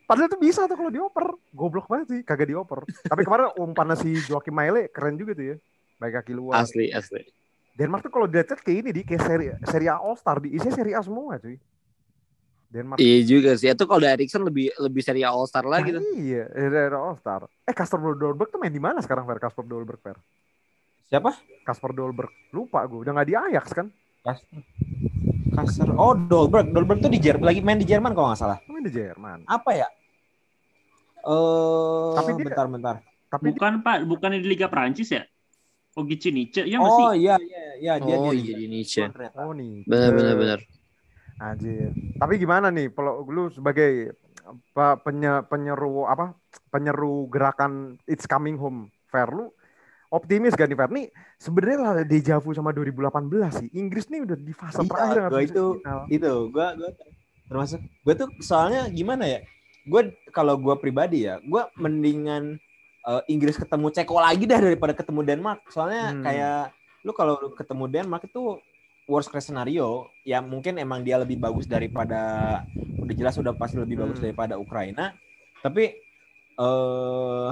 [0.06, 1.34] Padahal tuh bisa tuh kalau dioper.
[1.50, 2.86] Goblok banget sih kagak dioper.
[3.10, 5.56] Tapi kemarin umpannya si Joakim Mele keren juga tuh ya.
[5.98, 6.62] Baik kaki luar.
[6.62, 7.26] Asli asli.
[7.74, 10.78] Denmark tuh kalau dilihat kayak ini di kayak seri seri A All Star di isinya
[10.78, 11.58] seri A semua cuy.
[12.68, 12.98] Denmark.
[12.98, 13.68] Iya juga sih.
[13.68, 16.04] Itu kalau Erikson lebih lebih seri All Star lagi Nah, tuh.
[16.16, 17.42] Iya, seri All Star.
[17.62, 19.38] Eh Kasper Dolberg tuh main di mana sekarang Fer?
[19.38, 20.18] Kasper Dolberg Fer?
[21.06, 22.34] siapa Kasper Dolberg.
[22.50, 23.88] Lupa gue, udah nggak di Ajax kan?
[25.56, 28.84] Kasper oh Dolberg Dolberg tuh di Jerman lagi main di Jerman kalau nggak salah Main
[28.84, 29.46] di Jerman.
[29.46, 29.88] apa ya
[31.22, 35.24] eh Tapi dia- bentar bentar Tapi Bukan Pak, bukannya di Liga Prancis ya?
[35.94, 39.06] Ogichi Nice, ya nggak oh iya iya iya dia Oh dia iya di Nietzsche.
[39.08, 39.40] ternyata.
[39.40, 39.86] Oh nih.
[39.86, 40.60] Benar benar benar.
[41.38, 41.92] Anjir.
[42.16, 46.32] Tapi gimana nih kalau lu sebagai apa penye- penyeru apa
[46.70, 47.72] penyeru gerakan
[48.06, 49.52] It's Coming Home Fair lu
[50.08, 50.90] optimis gak nih Fer?
[50.90, 53.68] Nih sebenarnya lah deja vu sama 2018 sih.
[53.74, 56.02] Inggris nih udah di fase Iya, terakhir gua itu- final.
[56.08, 56.90] itu gua gua
[57.46, 59.40] termasuk gue tuh soalnya gimana ya
[59.86, 60.02] gue
[60.34, 62.58] kalau gue pribadi ya gue mendingan
[63.04, 66.26] eh, Inggris ketemu Ceko lagi dah daripada ketemu Denmark soalnya Hmm.
[66.26, 68.58] kayak lu kalau ketemu Denmark itu
[69.06, 72.62] worst case scenario ya mungkin emang dia lebih bagus daripada
[72.98, 74.26] udah jelas udah pasti lebih bagus Hmm.
[74.30, 75.14] daripada Ukraina
[75.62, 75.94] tapi
[76.56, 77.50] eh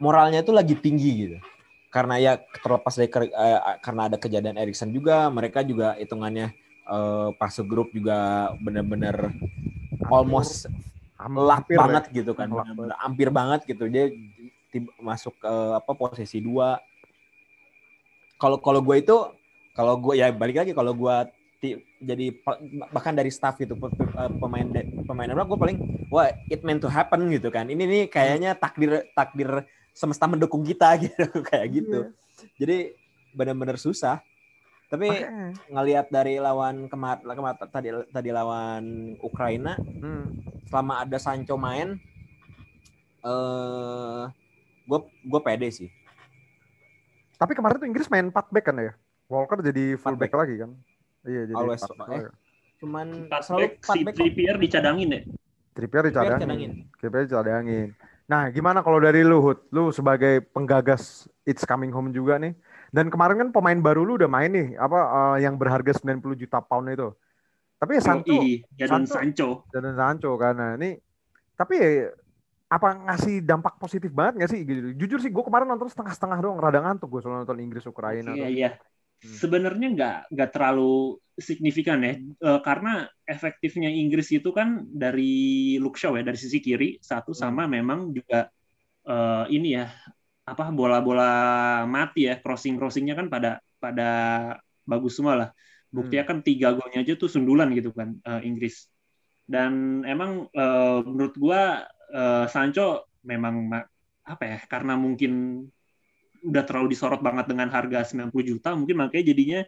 [0.00, 1.38] moralnya tuh lagi tinggi gitu.
[1.90, 6.54] Karena ya terlepas dari eh, karena ada kejadian Erikson juga mereka juga hitungannya
[6.86, 9.34] eh, fase grup juga bener-bener
[10.06, 10.70] almost
[11.20, 11.84] Hampir ya.
[11.84, 13.84] banget gitu kan bener-bener hampir banget gitu.
[13.92, 14.08] Dia
[14.72, 16.80] tiba- masuk ke apa posisi dua.
[18.40, 19.16] Kalau kalau gue itu
[19.80, 21.16] kalau gue ya balik lagi kalau gue
[22.00, 22.36] jadi
[22.92, 24.68] bahkan dari staff gitu eh, pemain
[25.08, 25.76] pemain gue paling
[26.12, 29.64] wah it meant to happen gitu kan ini nih kayaknya takdir takdir
[29.96, 32.52] semesta mendukung kita gitu kayak gitu Iya.
[32.60, 32.76] jadi
[33.32, 34.20] benar-benar susah
[34.92, 35.48] tapi Makanya.
[35.70, 40.32] ngelihat dari lawan kemar, kemar tadi tadi lawan Ukraina Hmm.
[40.68, 41.96] selama ada Sancho main
[43.20, 44.22] eh
[44.84, 45.88] gue gue pede sih
[47.36, 48.92] Tapi kemarin tuh Inggris main 4 back kan ya?
[49.30, 50.70] Walker jadi full Empat back lagi kan?
[51.22, 52.32] Iya jadi Always, eh.
[52.82, 53.06] cuman
[53.38, 54.00] selalu back, si.
[54.02, 55.20] Trippier dicadangin ya.
[55.70, 56.38] Trippier cadangin.
[56.42, 56.72] dicadangin.
[56.98, 57.88] Trippier dicadangin.
[58.26, 59.58] Nah, gimana kalau dari lu, Hud?
[59.74, 62.54] Lu sebagai penggagas It's Coming Home juga nih.
[62.90, 64.98] Dan kemarin kan pemain baru lu udah main nih, apa
[65.38, 67.14] eh, yang berharga 90 juta pound itu.
[67.80, 68.36] Tapi ya Sancho,
[68.76, 69.64] Jadon Sancho.
[69.64, 69.72] Sancho.
[69.72, 71.00] dan Sancho karena ini
[71.56, 72.12] tapi ya,
[72.68, 74.80] apa ngasih dampak positif banget nggak sih gitu.
[75.00, 78.36] Jujur sih gue kemarin nonton setengah-setengah doang, rada ngantuk gue soal nonton Inggris Ukraina.
[78.36, 78.70] Iya iya.
[79.22, 79.36] Hmm.
[79.40, 81.16] Sebenarnya nggak nggak terlalu
[81.48, 82.12] signifikan ya,
[82.46, 82.90] Eh, karena
[83.24, 84.68] efektifnya Inggris itu kan
[85.02, 87.40] dari Luke Shaw ya dari sisi kiri satu Hmm.
[87.42, 88.48] sama memang juga
[89.08, 89.84] eh, ini ya
[90.50, 91.24] apa bola-bola
[91.86, 93.48] mati ya crossing crossingnya kan pada
[93.82, 94.02] pada
[94.90, 95.48] bagus semua lah.
[95.90, 98.74] Buktinya kan tiga golnya aja tuh sundulan gitu kan eh, Inggris.
[99.48, 101.60] Dan emang eh, menurut gua
[102.14, 103.88] eh, Sancho memang ma-
[104.24, 105.32] apa ya karena mungkin
[106.44, 109.60] udah terlalu disorot banget dengan harga 90 juta mungkin makanya jadinya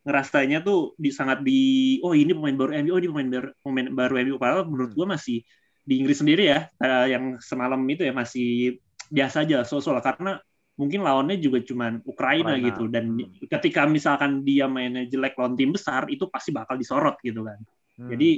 [0.00, 1.60] ngerasanya tuh di sangat di
[2.00, 5.06] oh ini pemain baru MU oh ini pemain baru pemain baru MU padahal menurut gua
[5.18, 5.44] masih
[5.84, 10.38] di Inggris sendiri ya eh, yang semalam itu ya masih biasa aja lah karena
[10.80, 12.66] mungkin lawannya juga cuman Ukraina, Ukraina.
[12.72, 13.28] gitu dan Hmm.
[13.52, 17.60] ketika misalkan dia mainnya jelek lawan tim besar itu pasti bakal disorot gitu kan
[18.00, 18.08] Hmm.
[18.16, 18.30] jadi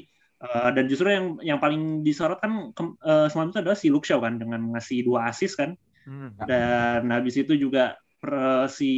[0.43, 2.75] eh, dan justru yang yang paling disorot kan
[3.07, 6.35] eh, semalam itu adalah si Luke Shaw kan dengan ngasih dua assist kan Hmm.
[6.51, 8.91] dan habis itu juga per- si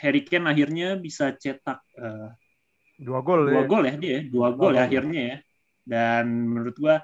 [0.00, 2.28] Harry Kane akhirnya bisa cetak eh,
[2.96, 3.68] dua gol dua ya.
[3.68, 4.86] gol ya dia dua Dua gol ya gol.
[4.88, 5.36] akhirnya ya
[5.82, 6.96] dan menurut gua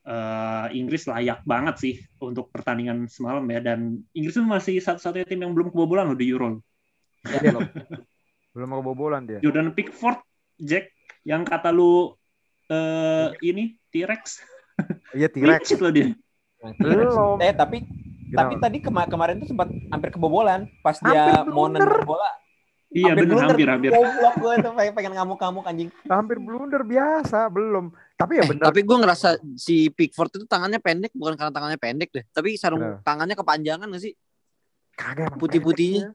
[0.00, 5.44] eh, Inggris layak banget sih untuk pertandingan semalam ya dan Inggris itu masih satu-satunya tim
[5.44, 6.60] yang belum kebobolan loh di Euro
[7.20, 7.68] Ya, belum.
[8.56, 9.44] Belum mau kebobolan dia.
[9.44, 10.24] Jordan Pickford
[10.56, 10.88] Jack
[11.20, 12.16] yang kata lu
[12.72, 14.40] eh, ini T-Rex
[15.12, 15.76] Iya T-Rex.
[15.76, 16.16] Loh dia
[16.80, 17.36] Belum.
[17.40, 17.84] Eh tapi
[18.30, 18.64] tapi Kenapa?
[18.64, 22.30] tadi kema- kemarin tuh sempat hampir kebobolan pas Hampir dia mau nendang bola.
[22.88, 23.46] iya bener blunder.
[23.48, 25.90] hampir hampir Goblok gue tuh pengen, pengen ngamuk-ngamuk anjing.
[26.04, 27.90] hampir blunder biasa, belum.
[28.16, 28.64] Tapi ya Eh, benar.
[28.66, 32.98] tapi gue ngerasa si Pickford itu tangannya pendek bukan karena tangannya pendek deh, tapi sarung
[33.00, 34.14] tangannya kepanjangan gak sih?
[34.92, 36.12] kagak emang putih-putihnya.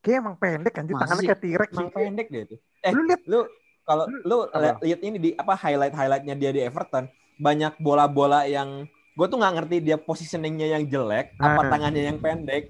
[0.00, 1.70] Kayak emang pendek Masa tangannya kayak T-Rex.
[1.70, 1.94] Emang sih.
[1.94, 2.56] pendek deh itu.
[2.80, 3.40] Eh, Lu lihat lu
[3.82, 4.56] kalau lu Apa?
[4.58, 7.04] lihat lihat ini di apa highlight highlightnya dia di Everton
[7.36, 11.70] banyak bola-bola yang gue tuh nggak ngerti dia positioningnya yang jelek apa Ah.
[11.70, 12.66] tangannya yang pendek.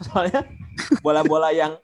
[0.00, 0.48] Soalnya
[1.00, 1.76] bola-bola yang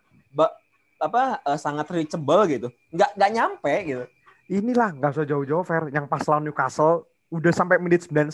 [0.98, 2.68] apa eh, sangat reachable gitu.
[2.90, 4.04] Nggak nggak nyampe gitu.
[4.50, 8.32] Inilah nggak usah jauh-jauh fair yang pas lawan Newcastle udah sampai menit 91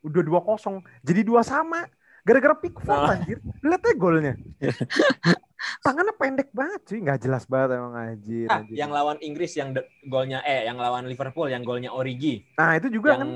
[0.00, 1.84] udah 2-0 jadi dua sama.
[2.22, 3.14] Gara-gara Pickford Nah.
[3.14, 3.38] anjir.
[3.60, 4.34] Lihat aja golnya.
[5.82, 8.78] Tangannya pendek banget sih nggak jelas banget emang anjir, ah, anjir.
[8.78, 9.74] yang lawan Inggris yang
[10.06, 12.46] golnya eh yang lawan Liverpool yang golnya Origi.
[12.54, 13.30] Nah itu juga yang kan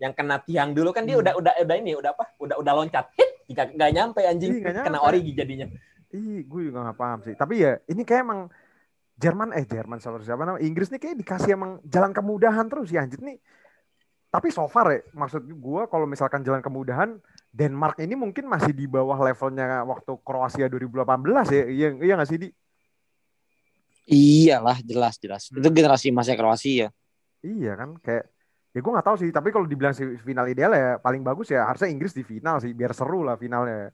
[0.00, 1.22] yang kena tiang dulu kan dia Hmm.
[1.22, 2.24] udah udah udah ini udah apa?
[2.40, 3.12] Udah udah loncat.
[3.14, 4.50] Hit nggak nggak nyampe anjing.
[4.56, 5.06] Iya, nggak kena nyampe.
[5.06, 5.66] Origi jadinya.
[6.10, 7.34] Ih gue juga nggak paham sih.
[7.36, 8.40] Tapi ya ini kayak emang
[9.20, 10.58] Jerman eh Jerman siapa siapa nama?
[10.58, 13.36] Inggris nih kayak dikasih emang jalan kemudahan terus ya anjir nih
[14.30, 17.18] tapi so far ya maksud gue kalau misalkan jalan kemudahan
[17.50, 21.02] Denmark ini mungkin masih di bawah levelnya waktu Kroasia 2018
[21.50, 21.64] ya.
[21.66, 22.48] Iya iya nggak sih di?
[24.06, 25.50] Iyalah jelas jelas.
[25.50, 25.58] Hmm.
[25.58, 26.88] itu generasi emasnya Kroasia.
[27.42, 28.30] Iya kan kayak
[28.70, 31.66] ya gue nggak tahu sih tapi kalau dibilang si final ideal ya paling bagus ya
[31.66, 33.90] harusnya Inggris di final sih biar seru lah finalnya.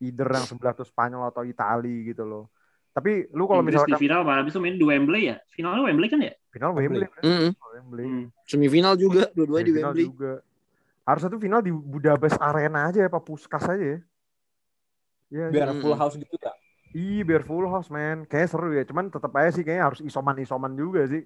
[0.00, 2.48] Either yang sebelah tuh Spanyol atau Itali gitu loh.
[2.90, 5.36] Tapi lu kalau Inggris di final malah bisa main di Wembley ya?
[5.52, 6.32] Finalnya Wembley kan ya?
[6.50, 7.06] Final Wembley.
[7.20, 8.04] Wembley.
[8.08, 8.24] Hmm.
[8.48, 10.04] semifinal juga dua-duanya di Wembley.
[10.08, 10.32] juga.
[11.04, 13.98] Harusnya tuh final di Budapest Arena aja ya Pak Puskas aja ya?
[15.30, 15.78] Iya, biar iya.
[15.78, 16.50] full house gitu ya
[16.90, 20.72] Iya biar full house man Kayaknya seru ya Cuman tetap aja sih kayaknya harus isoman-isoman
[20.74, 21.22] juga sih.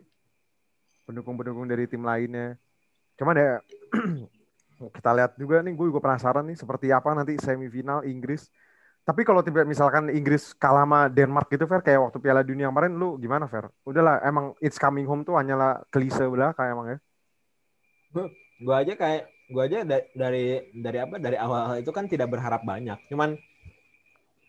[1.09, 2.61] Pendukung-pendukung dari tim lainnya
[3.19, 3.53] Cuman ya
[5.01, 8.51] Kita lihat juga nih Gue juga penasaran nih Seperti apa nanti semifinal Inggris.
[9.05, 12.97] Tapi kalau tiba misalkan Inggris kalah sama Denmark gitu Fer Kayak waktu Piala Dunia kemarin
[12.97, 13.71] Lu gimana Fer?
[13.87, 16.99] Udahlah emang It's coming home tuh hanyalah klise belaka emang ya.
[18.63, 22.63] Gua aja kayak gua aja da- dari dari apa dari awal itu kan tidak berharap
[22.63, 22.95] banyak.
[23.11, 23.35] Cuman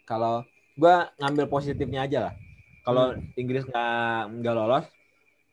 [0.06, 0.46] kalau
[0.78, 2.34] gua ngambil positifnya aja lah.
[2.86, 4.86] Kalau Inggris nggak nggak lolos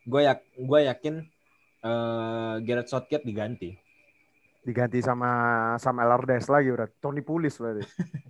[0.03, 1.15] gue yak gue yakin
[1.83, 3.75] eh Gareth Southgate diganti
[4.63, 5.27] Diganti sama
[5.75, 7.83] Sam Allardyce lagi berarti Tony Pulis berarti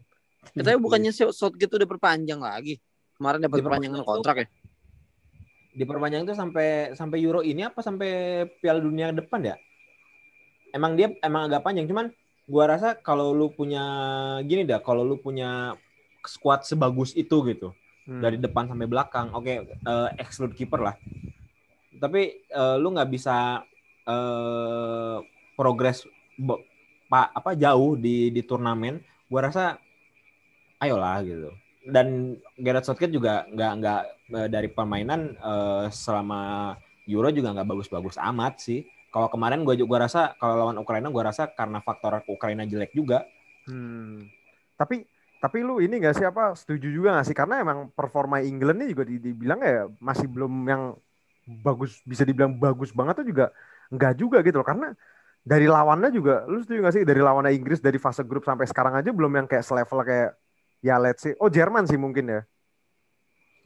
[0.58, 2.78] Katanya bukannya Southgate udah perpanjang lagi.
[3.18, 4.48] Kemarin dapat Diperpanjang perpanjangan kontrak ya.
[5.74, 9.56] diperpanjang itu sampai sampai Euro ini apa sampai Piala Dunia depan ya?
[10.70, 12.14] Emang dia emang agak panjang, cuman
[12.46, 13.82] gua rasa kalau lu punya
[14.46, 15.74] gini dah, kalau lu punya
[16.22, 18.20] squad sebagus itu gitu Hmm.
[18.20, 21.00] dari depan sampai belakang, oke eh, exclude kiper lah.
[22.02, 23.64] Tapi eh, lu nggak bisa
[24.06, 25.18] eh,
[25.58, 26.06] progres
[26.38, 26.64] bo-
[27.08, 29.78] pa- apa jauh di di turnamen, gua rasa
[30.82, 31.50] ayolah gitu.
[31.84, 34.02] dan Gareth Southgate juga nggak nggak
[34.40, 36.72] eh, dari permainan eh, selama
[37.12, 38.88] Euro juga nggak bagus-bagus amat sih.
[39.14, 43.22] Kalau kemarin gue juga rasa kalau lawan Ukraina gue rasa karena faktor Ukraina jelek juga.
[43.68, 44.28] Hmm.
[44.80, 45.06] Tapi
[45.44, 48.88] tapi lu ini gak sih apa setuju juga gak sih karena emang performa England ini
[48.96, 50.84] juga di- dibilang ya masih belum yang
[51.44, 53.46] bagus bisa dibilang bagus banget tuh juga
[53.92, 54.88] enggak juga gitu loh karena
[55.44, 58.96] dari lawannya juga lu setuju gak sih dari lawannya Inggris dari fase grup sampai sekarang
[58.96, 60.40] aja belum yang kayak selevel kayak
[60.80, 62.42] ya let's say oh Jerman sih mungkin ya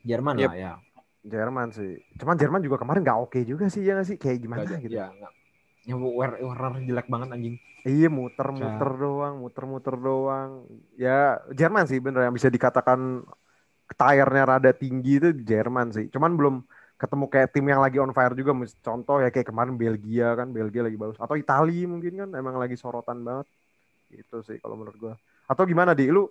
[0.05, 0.49] Jerman Yep.
[0.49, 0.73] lah ya.
[1.21, 4.63] Jerman sih cuman Jerman juga kemarin nggak oke juga sih ya gak sih kayak gimana
[4.63, 5.31] Nggak- gitu Ya, nggak.
[5.87, 7.55] Ya, Werner jelek banget anjing.
[7.87, 10.67] Iya muter-muter doang, muter-muter doang.
[10.99, 13.23] Ya Jerman sih bener yang bisa dikatakan
[13.95, 16.11] tire-nya rada tinggi itu Jerman sih.
[16.11, 16.55] Cuman belum
[16.97, 18.51] ketemu kayak tim yang lagi on fire juga.
[18.81, 21.17] Contoh ya kayak kemarin Belgia kan, Belgia lagi bagus.
[21.21, 23.45] Atau Italia mungkin kan emang lagi sorotan banget.
[24.09, 25.13] Itu sih kalau menurut gua.
[25.45, 26.25] Atau gimana di lu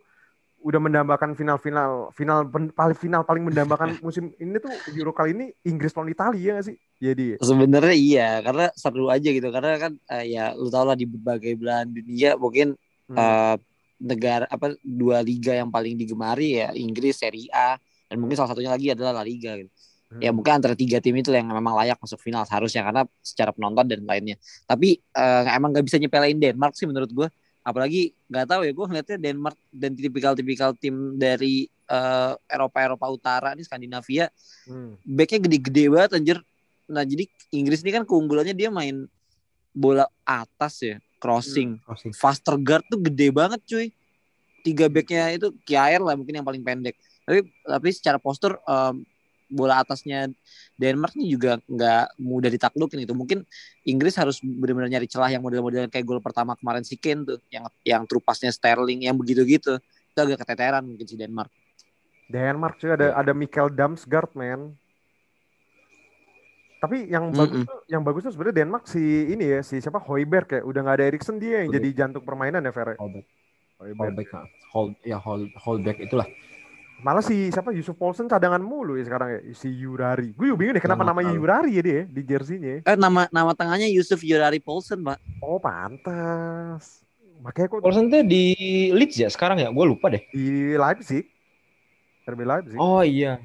[0.66, 5.94] udah mendambakan final-final final paling final paling mendambakan musim ini tuh Euro kali ini Inggris
[5.94, 6.76] lawan Italia ya nggak sih?
[6.98, 9.48] Jadi Sebenarnya iya, karena seru aja gitu.
[9.54, 12.74] Karena kan eh, ya lu tau lah di berbagai belahan dunia mungkin
[13.06, 13.56] hmm, eh,
[14.02, 18.70] negara apa dua liga yang paling digemari ya Inggris Serie A dan mungkin salah satunya
[18.70, 19.70] lagi adalah La Liga gitu.
[20.22, 20.38] Ya hmm.
[20.38, 24.06] mungkin antara tiga tim itu yang memang layak masuk final seharusnya karena secara penonton dan
[24.06, 24.38] lainnya.
[24.62, 27.28] Tapi eh, emang nggak bisa nyepelein Denmark sih menurut gue.
[27.66, 33.66] Apalagi nggak tahu ya gue ngeliatnya Denmark dan tipikal-tipikal tim dari eh, Eropa-Eropa Utara nih
[33.66, 34.30] Skandinavia
[34.66, 34.98] Hmm.
[35.02, 36.38] backnya gede-gede banget anjir.
[36.86, 39.10] Nah jadi Inggris ini kan keunggulannya dia main
[39.74, 41.82] bola atas ya crossing.
[41.82, 42.14] Crossing.
[42.14, 43.90] Faster guard tuh gede banget cuy.
[44.62, 46.94] Tiga backnya itu Kiaer lah mungkin yang paling pendek.
[47.26, 49.02] Tapi tapi secara postur em,
[49.46, 50.26] bola atasnya
[50.74, 53.14] Denmark ini juga nggak mudah ditaklukin gitu.
[53.14, 53.46] Mungkin
[53.86, 57.64] Inggris harus benar-benar nyari celah yang model-model kayak gol pertama kemarin si Kane tuh, yang
[57.86, 59.78] yang trupasnya Sterling yang begitu-gitu.
[60.12, 61.50] Itu agak keteteran mungkin si Denmark.
[62.26, 64.74] Denmark cuy ada ada Mikkel Damsgaard man.
[66.76, 67.70] Tapi yang bagus Mm-mm.
[67.70, 69.00] tuh yang bagus tuh sebenarnya Denmark si
[69.32, 71.76] ini ya si siapa Hoiberg ya udah nggak ada Eriksen dia yang Hoiberg.
[71.80, 72.94] jadi jantung permainan ya Fer.
[73.00, 73.26] Hold back.
[73.80, 73.96] Hoiberg.
[73.96, 74.28] Hold back.
[74.36, 74.46] ah.
[74.76, 76.28] Hold ya hold hold back itulah.
[76.96, 80.32] Malah si siapa Yusuf Poulsen cadangan mulu ya sekarang ya si Yurari.
[80.32, 81.32] Gue juga bingung deh kenapa Nggak namanya.
[81.36, 82.70] Yurari ya dia di jersey-nya.
[82.80, 82.80] ya.
[82.88, 85.20] Eh nama nama tengahnya Yusuf Yurari Poulsen, Pak.
[85.44, 87.04] Oh pantas.
[87.44, 88.56] Makanya kok Paulson tuh di
[88.96, 89.68] Leeds ya sekarang ya?
[89.68, 90.24] Gue lupa deh.
[90.32, 91.28] di Leipzig.
[92.26, 92.78] RB Leipzig.
[92.80, 93.38] Oh iya.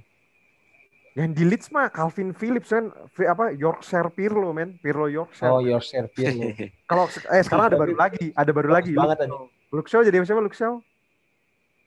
[1.11, 2.87] Yang di Leeds mah Calvin Phillips kan
[3.27, 5.51] apa Yorkshire Pirlo men, Pirlo Yorkshire.
[5.51, 6.55] Oh Yorkshire Pirlo.
[6.89, 8.95] Kalau eh sekarang ada baru lagi, ada baru lagi.
[8.95, 9.31] banget tadi.
[9.75, 10.79] Luke Shaw jadi siapa Luke Shaw?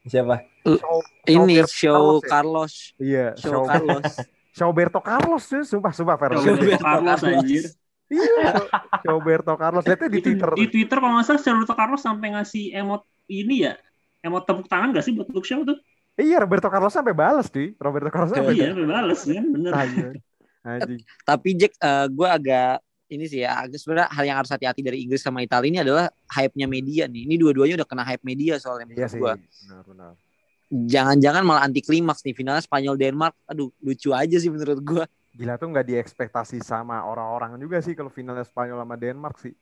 [0.05, 0.45] Siapa?
[0.65, 2.29] Shaw, Ini show Carlos ya?
[2.29, 4.05] Carlos, Iya, show Carlos.
[4.61, 6.31] Roberto Carlos tuh, sumpah sumpah Fer.
[6.39, 7.65] Roberto Roberto Carlos anjir.
[8.07, 8.53] Iya,
[9.03, 9.83] Roberto Carlos.
[9.83, 10.49] Lihatnya di Twitter.
[10.55, 13.75] di Twitter kalau nggak salah Roberto Carlos sampai ngasih emot ini ya.
[14.25, 15.77] Emot tepuk tangan gak sih buat Luke Shaw tuh?
[16.17, 17.75] Iya, Roberto Carlos sampai balas cuy.
[17.77, 19.73] Roberto Carlos sampai Iya, bales kan, bener.
[21.27, 22.81] Tapi Jack, eh, gue agak
[23.15, 26.11] ini sih ya, agak sebenarnya hal yang harus hati-hati dari Inggris sama Italia ini adalah
[26.35, 27.25] hype-nya media nih.
[27.31, 29.21] Ini dua-duanya udah kena hype media soalnya Iya menurut sih.
[29.23, 29.33] gue.
[29.65, 30.13] Benar, benar.
[30.75, 33.35] Jangan-jangan malah anti klimaks nih finalnya Spanyol Denmark.
[33.47, 35.05] Aduh, lucu aja sih menurut gue.
[35.35, 39.55] Gila tuh nggak diekspektasi sama orang-orang juga sih kalau finalnya Spanyol sama Denmark sih.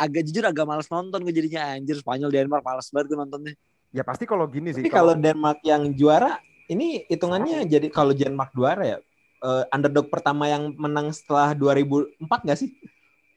[0.00, 3.54] Agak jujur agak males nonton gue jadinya anjir Spanyol Denmark males banget gue nontonnya.
[3.92, 4.80] Ya pasti kalau gini sih.
[4.80, 8.98] Tapi kalau Denmark yang juara, ini hitungannya jadi kalau Denmark juara ya,
[9.40, 12.70] eh, underdog pertama yang menang setelah 2004 nggak sih?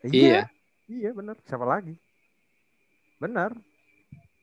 [0.04, 0.48] Iya.
[0.86, 1.40] Iya benar.
[1.48, 1.96] Siapa lagi?
[3.18, 3.56] Benar.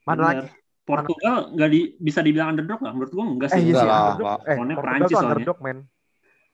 [0.02, 0.24] Mana Bener.
[0.24, 0.48] lagi?
[0.80, 2.94] Portugal nggak di, bisa dibilang underdog nggak?
[2.96, 3.64] Menurut gua enggak Eh sih.
[3.68, 4.38] iya sih underdog.
[4.42, 5.30] Eh Portugal Perancis tuh soalnya.
[5.36, 5.78] underdog men.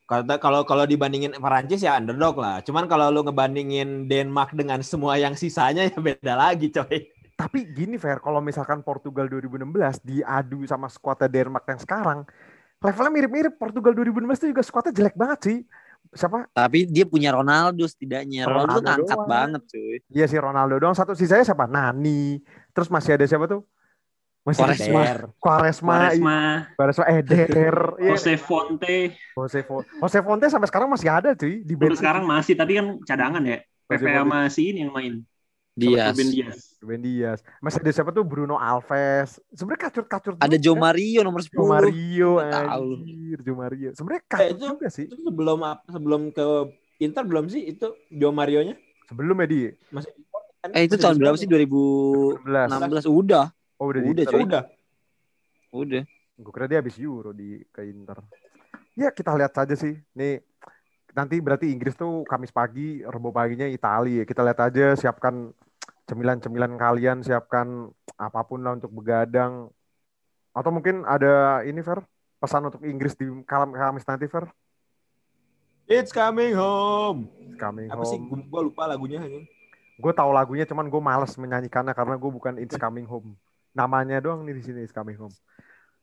[0.06, 2.62] Kalau kalau kalau dibandingin Perancis ya underdog lah.
[2.62, 7.10] Cuman kalau lu ngebandingin Denmark dengan semua yang sisanya ya beda lagi, coy.
[7.36, 12.18] Tapi gini Fer, kalau misalkan Portugal 2016 diadu sama skuadnya Denmark yang sekarang,
[12.82, 13.54] levelnya mirip-mirip.
[13.56, 15.58] Portugal 2016 itu juga skuadnya jelek banget sih.
[16.14, 16.46] Siapa?
[16.54, 18.46] Tapi dia punya Ronaldo setidaknya.
[18.46, 19.28] Ronaldo, tuh Ronaldo ngangkat doang.
[19.28, 19.96] banget cuy.
[20.12, 20.94] Iya sih Ronaldo doang.
[20.94, 21.66] Satu sisanya siapa?
[21.66, 22.40] Nani.
[22.70, 23.66] Terus masih ada siapa tuh?
[24.46, 25.02] Masih ada Quaresma.
[25.42, 25.94] Quaresma.
[25.98, 26.38] Quaresma,
[26.78, 27.04] Quaresma.
[27.10, 27.76] Eder.
[28.06, 28.14] Iya.
[28.14, 29.90] Jose Fonte, Jose Fonte.
[29.98, 31.66] Jose Fonte sampai sekarang masih ada cuy.
[31.66, 33.58] Di sampai sekarang masih tapi kan cadangan ya.
[33.90, 34.18] Jose PP Fonte.
[34.22, 35.26] sama si ini yang main.
[35.76, 36.08] Dia.
[36.08, 36.56] Ruben Dias.
[36.80, 37.38] Ruben Dias.
[37.60, 38.24] Masih ada siapa tuh?
[38.24, 39.36] Bruno Alves.
[39.52, 40.56] Sebenarnya kacur-kacur Ada.
[40.56, 41.52] Joe Mario nomor 10.
[41.52, 42.30] Joe Mario.
[42.40, 43.88] Anjir, Joe Mario.
[43.92, 45.04] Sebenarnya Eh, kacur itu- juga sih.
[45.04, 46.44] Itu sebelum sebelum ke
[46.96, 48.72] Inter belum sih itu Joe Mario-nya?
[49.04, 49.60] Sebelum ya di
[49.92, 50.10] Masih?
[50.72, 51.44] Eh itu tahun berapa sih?
[51.46, 52.72] 2016.
[52.72, 53.04] 16.
[53.06, 53.52] Udah.
[53.76, 54.40] Oh udah, Udah, coy.
[54.42, 54.62] Udah.
[55.70, 56.02] Udah.
[56.34, 58.16] Gue kira dia habis Euro di ke Inter.
[58.96, 59.92] Ya kita lihat saja sih.
[60.16, 60.40] Nih
[61.12, 64.24] nanti berarti Inggris tuh Kamis pagi, Rebo paginya Italia.
[64.24, 65.52] Kita lihat aja siapkan
[66.06, 69.68] cemilan-cemilan kalian, siapkan apa pun lah untuk begadang.
[70.56, 72.00] Atau mungkin ada ini Fer,
[72.40, 74.48] pesan untuk Inggris di kalam Kamis nanti Fer?
[75.86, 77.30] It's coming home.
[77.38, 78.18] It's coming Apa sih?
[78.18, 78.50] home.
[78.50, 79.22] Gue lupa lagunya.
[79.96, 83.32] Gue tahu lagunya, cuman gue males menyanyikannya karena gue bukan It's Coming Home.
[83.72, 85.32] Namanya doang nih di sini It's Coming Home.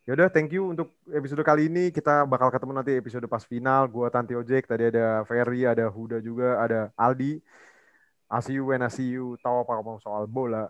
[0.10, 1.94] Yaudah, thank you untuk episode kali ini.
[1.94, 3.86] Kita bakal ketemu nanti episode pas final.
[3.86, 7.38] Gue Tanti Ojek, tadi ada Ferry, ada Huda juga, ada Aldi.
[8.34, 9.38] I see you when I see you.
[9.46, 10.66] Tahu apa ngomong soal bola.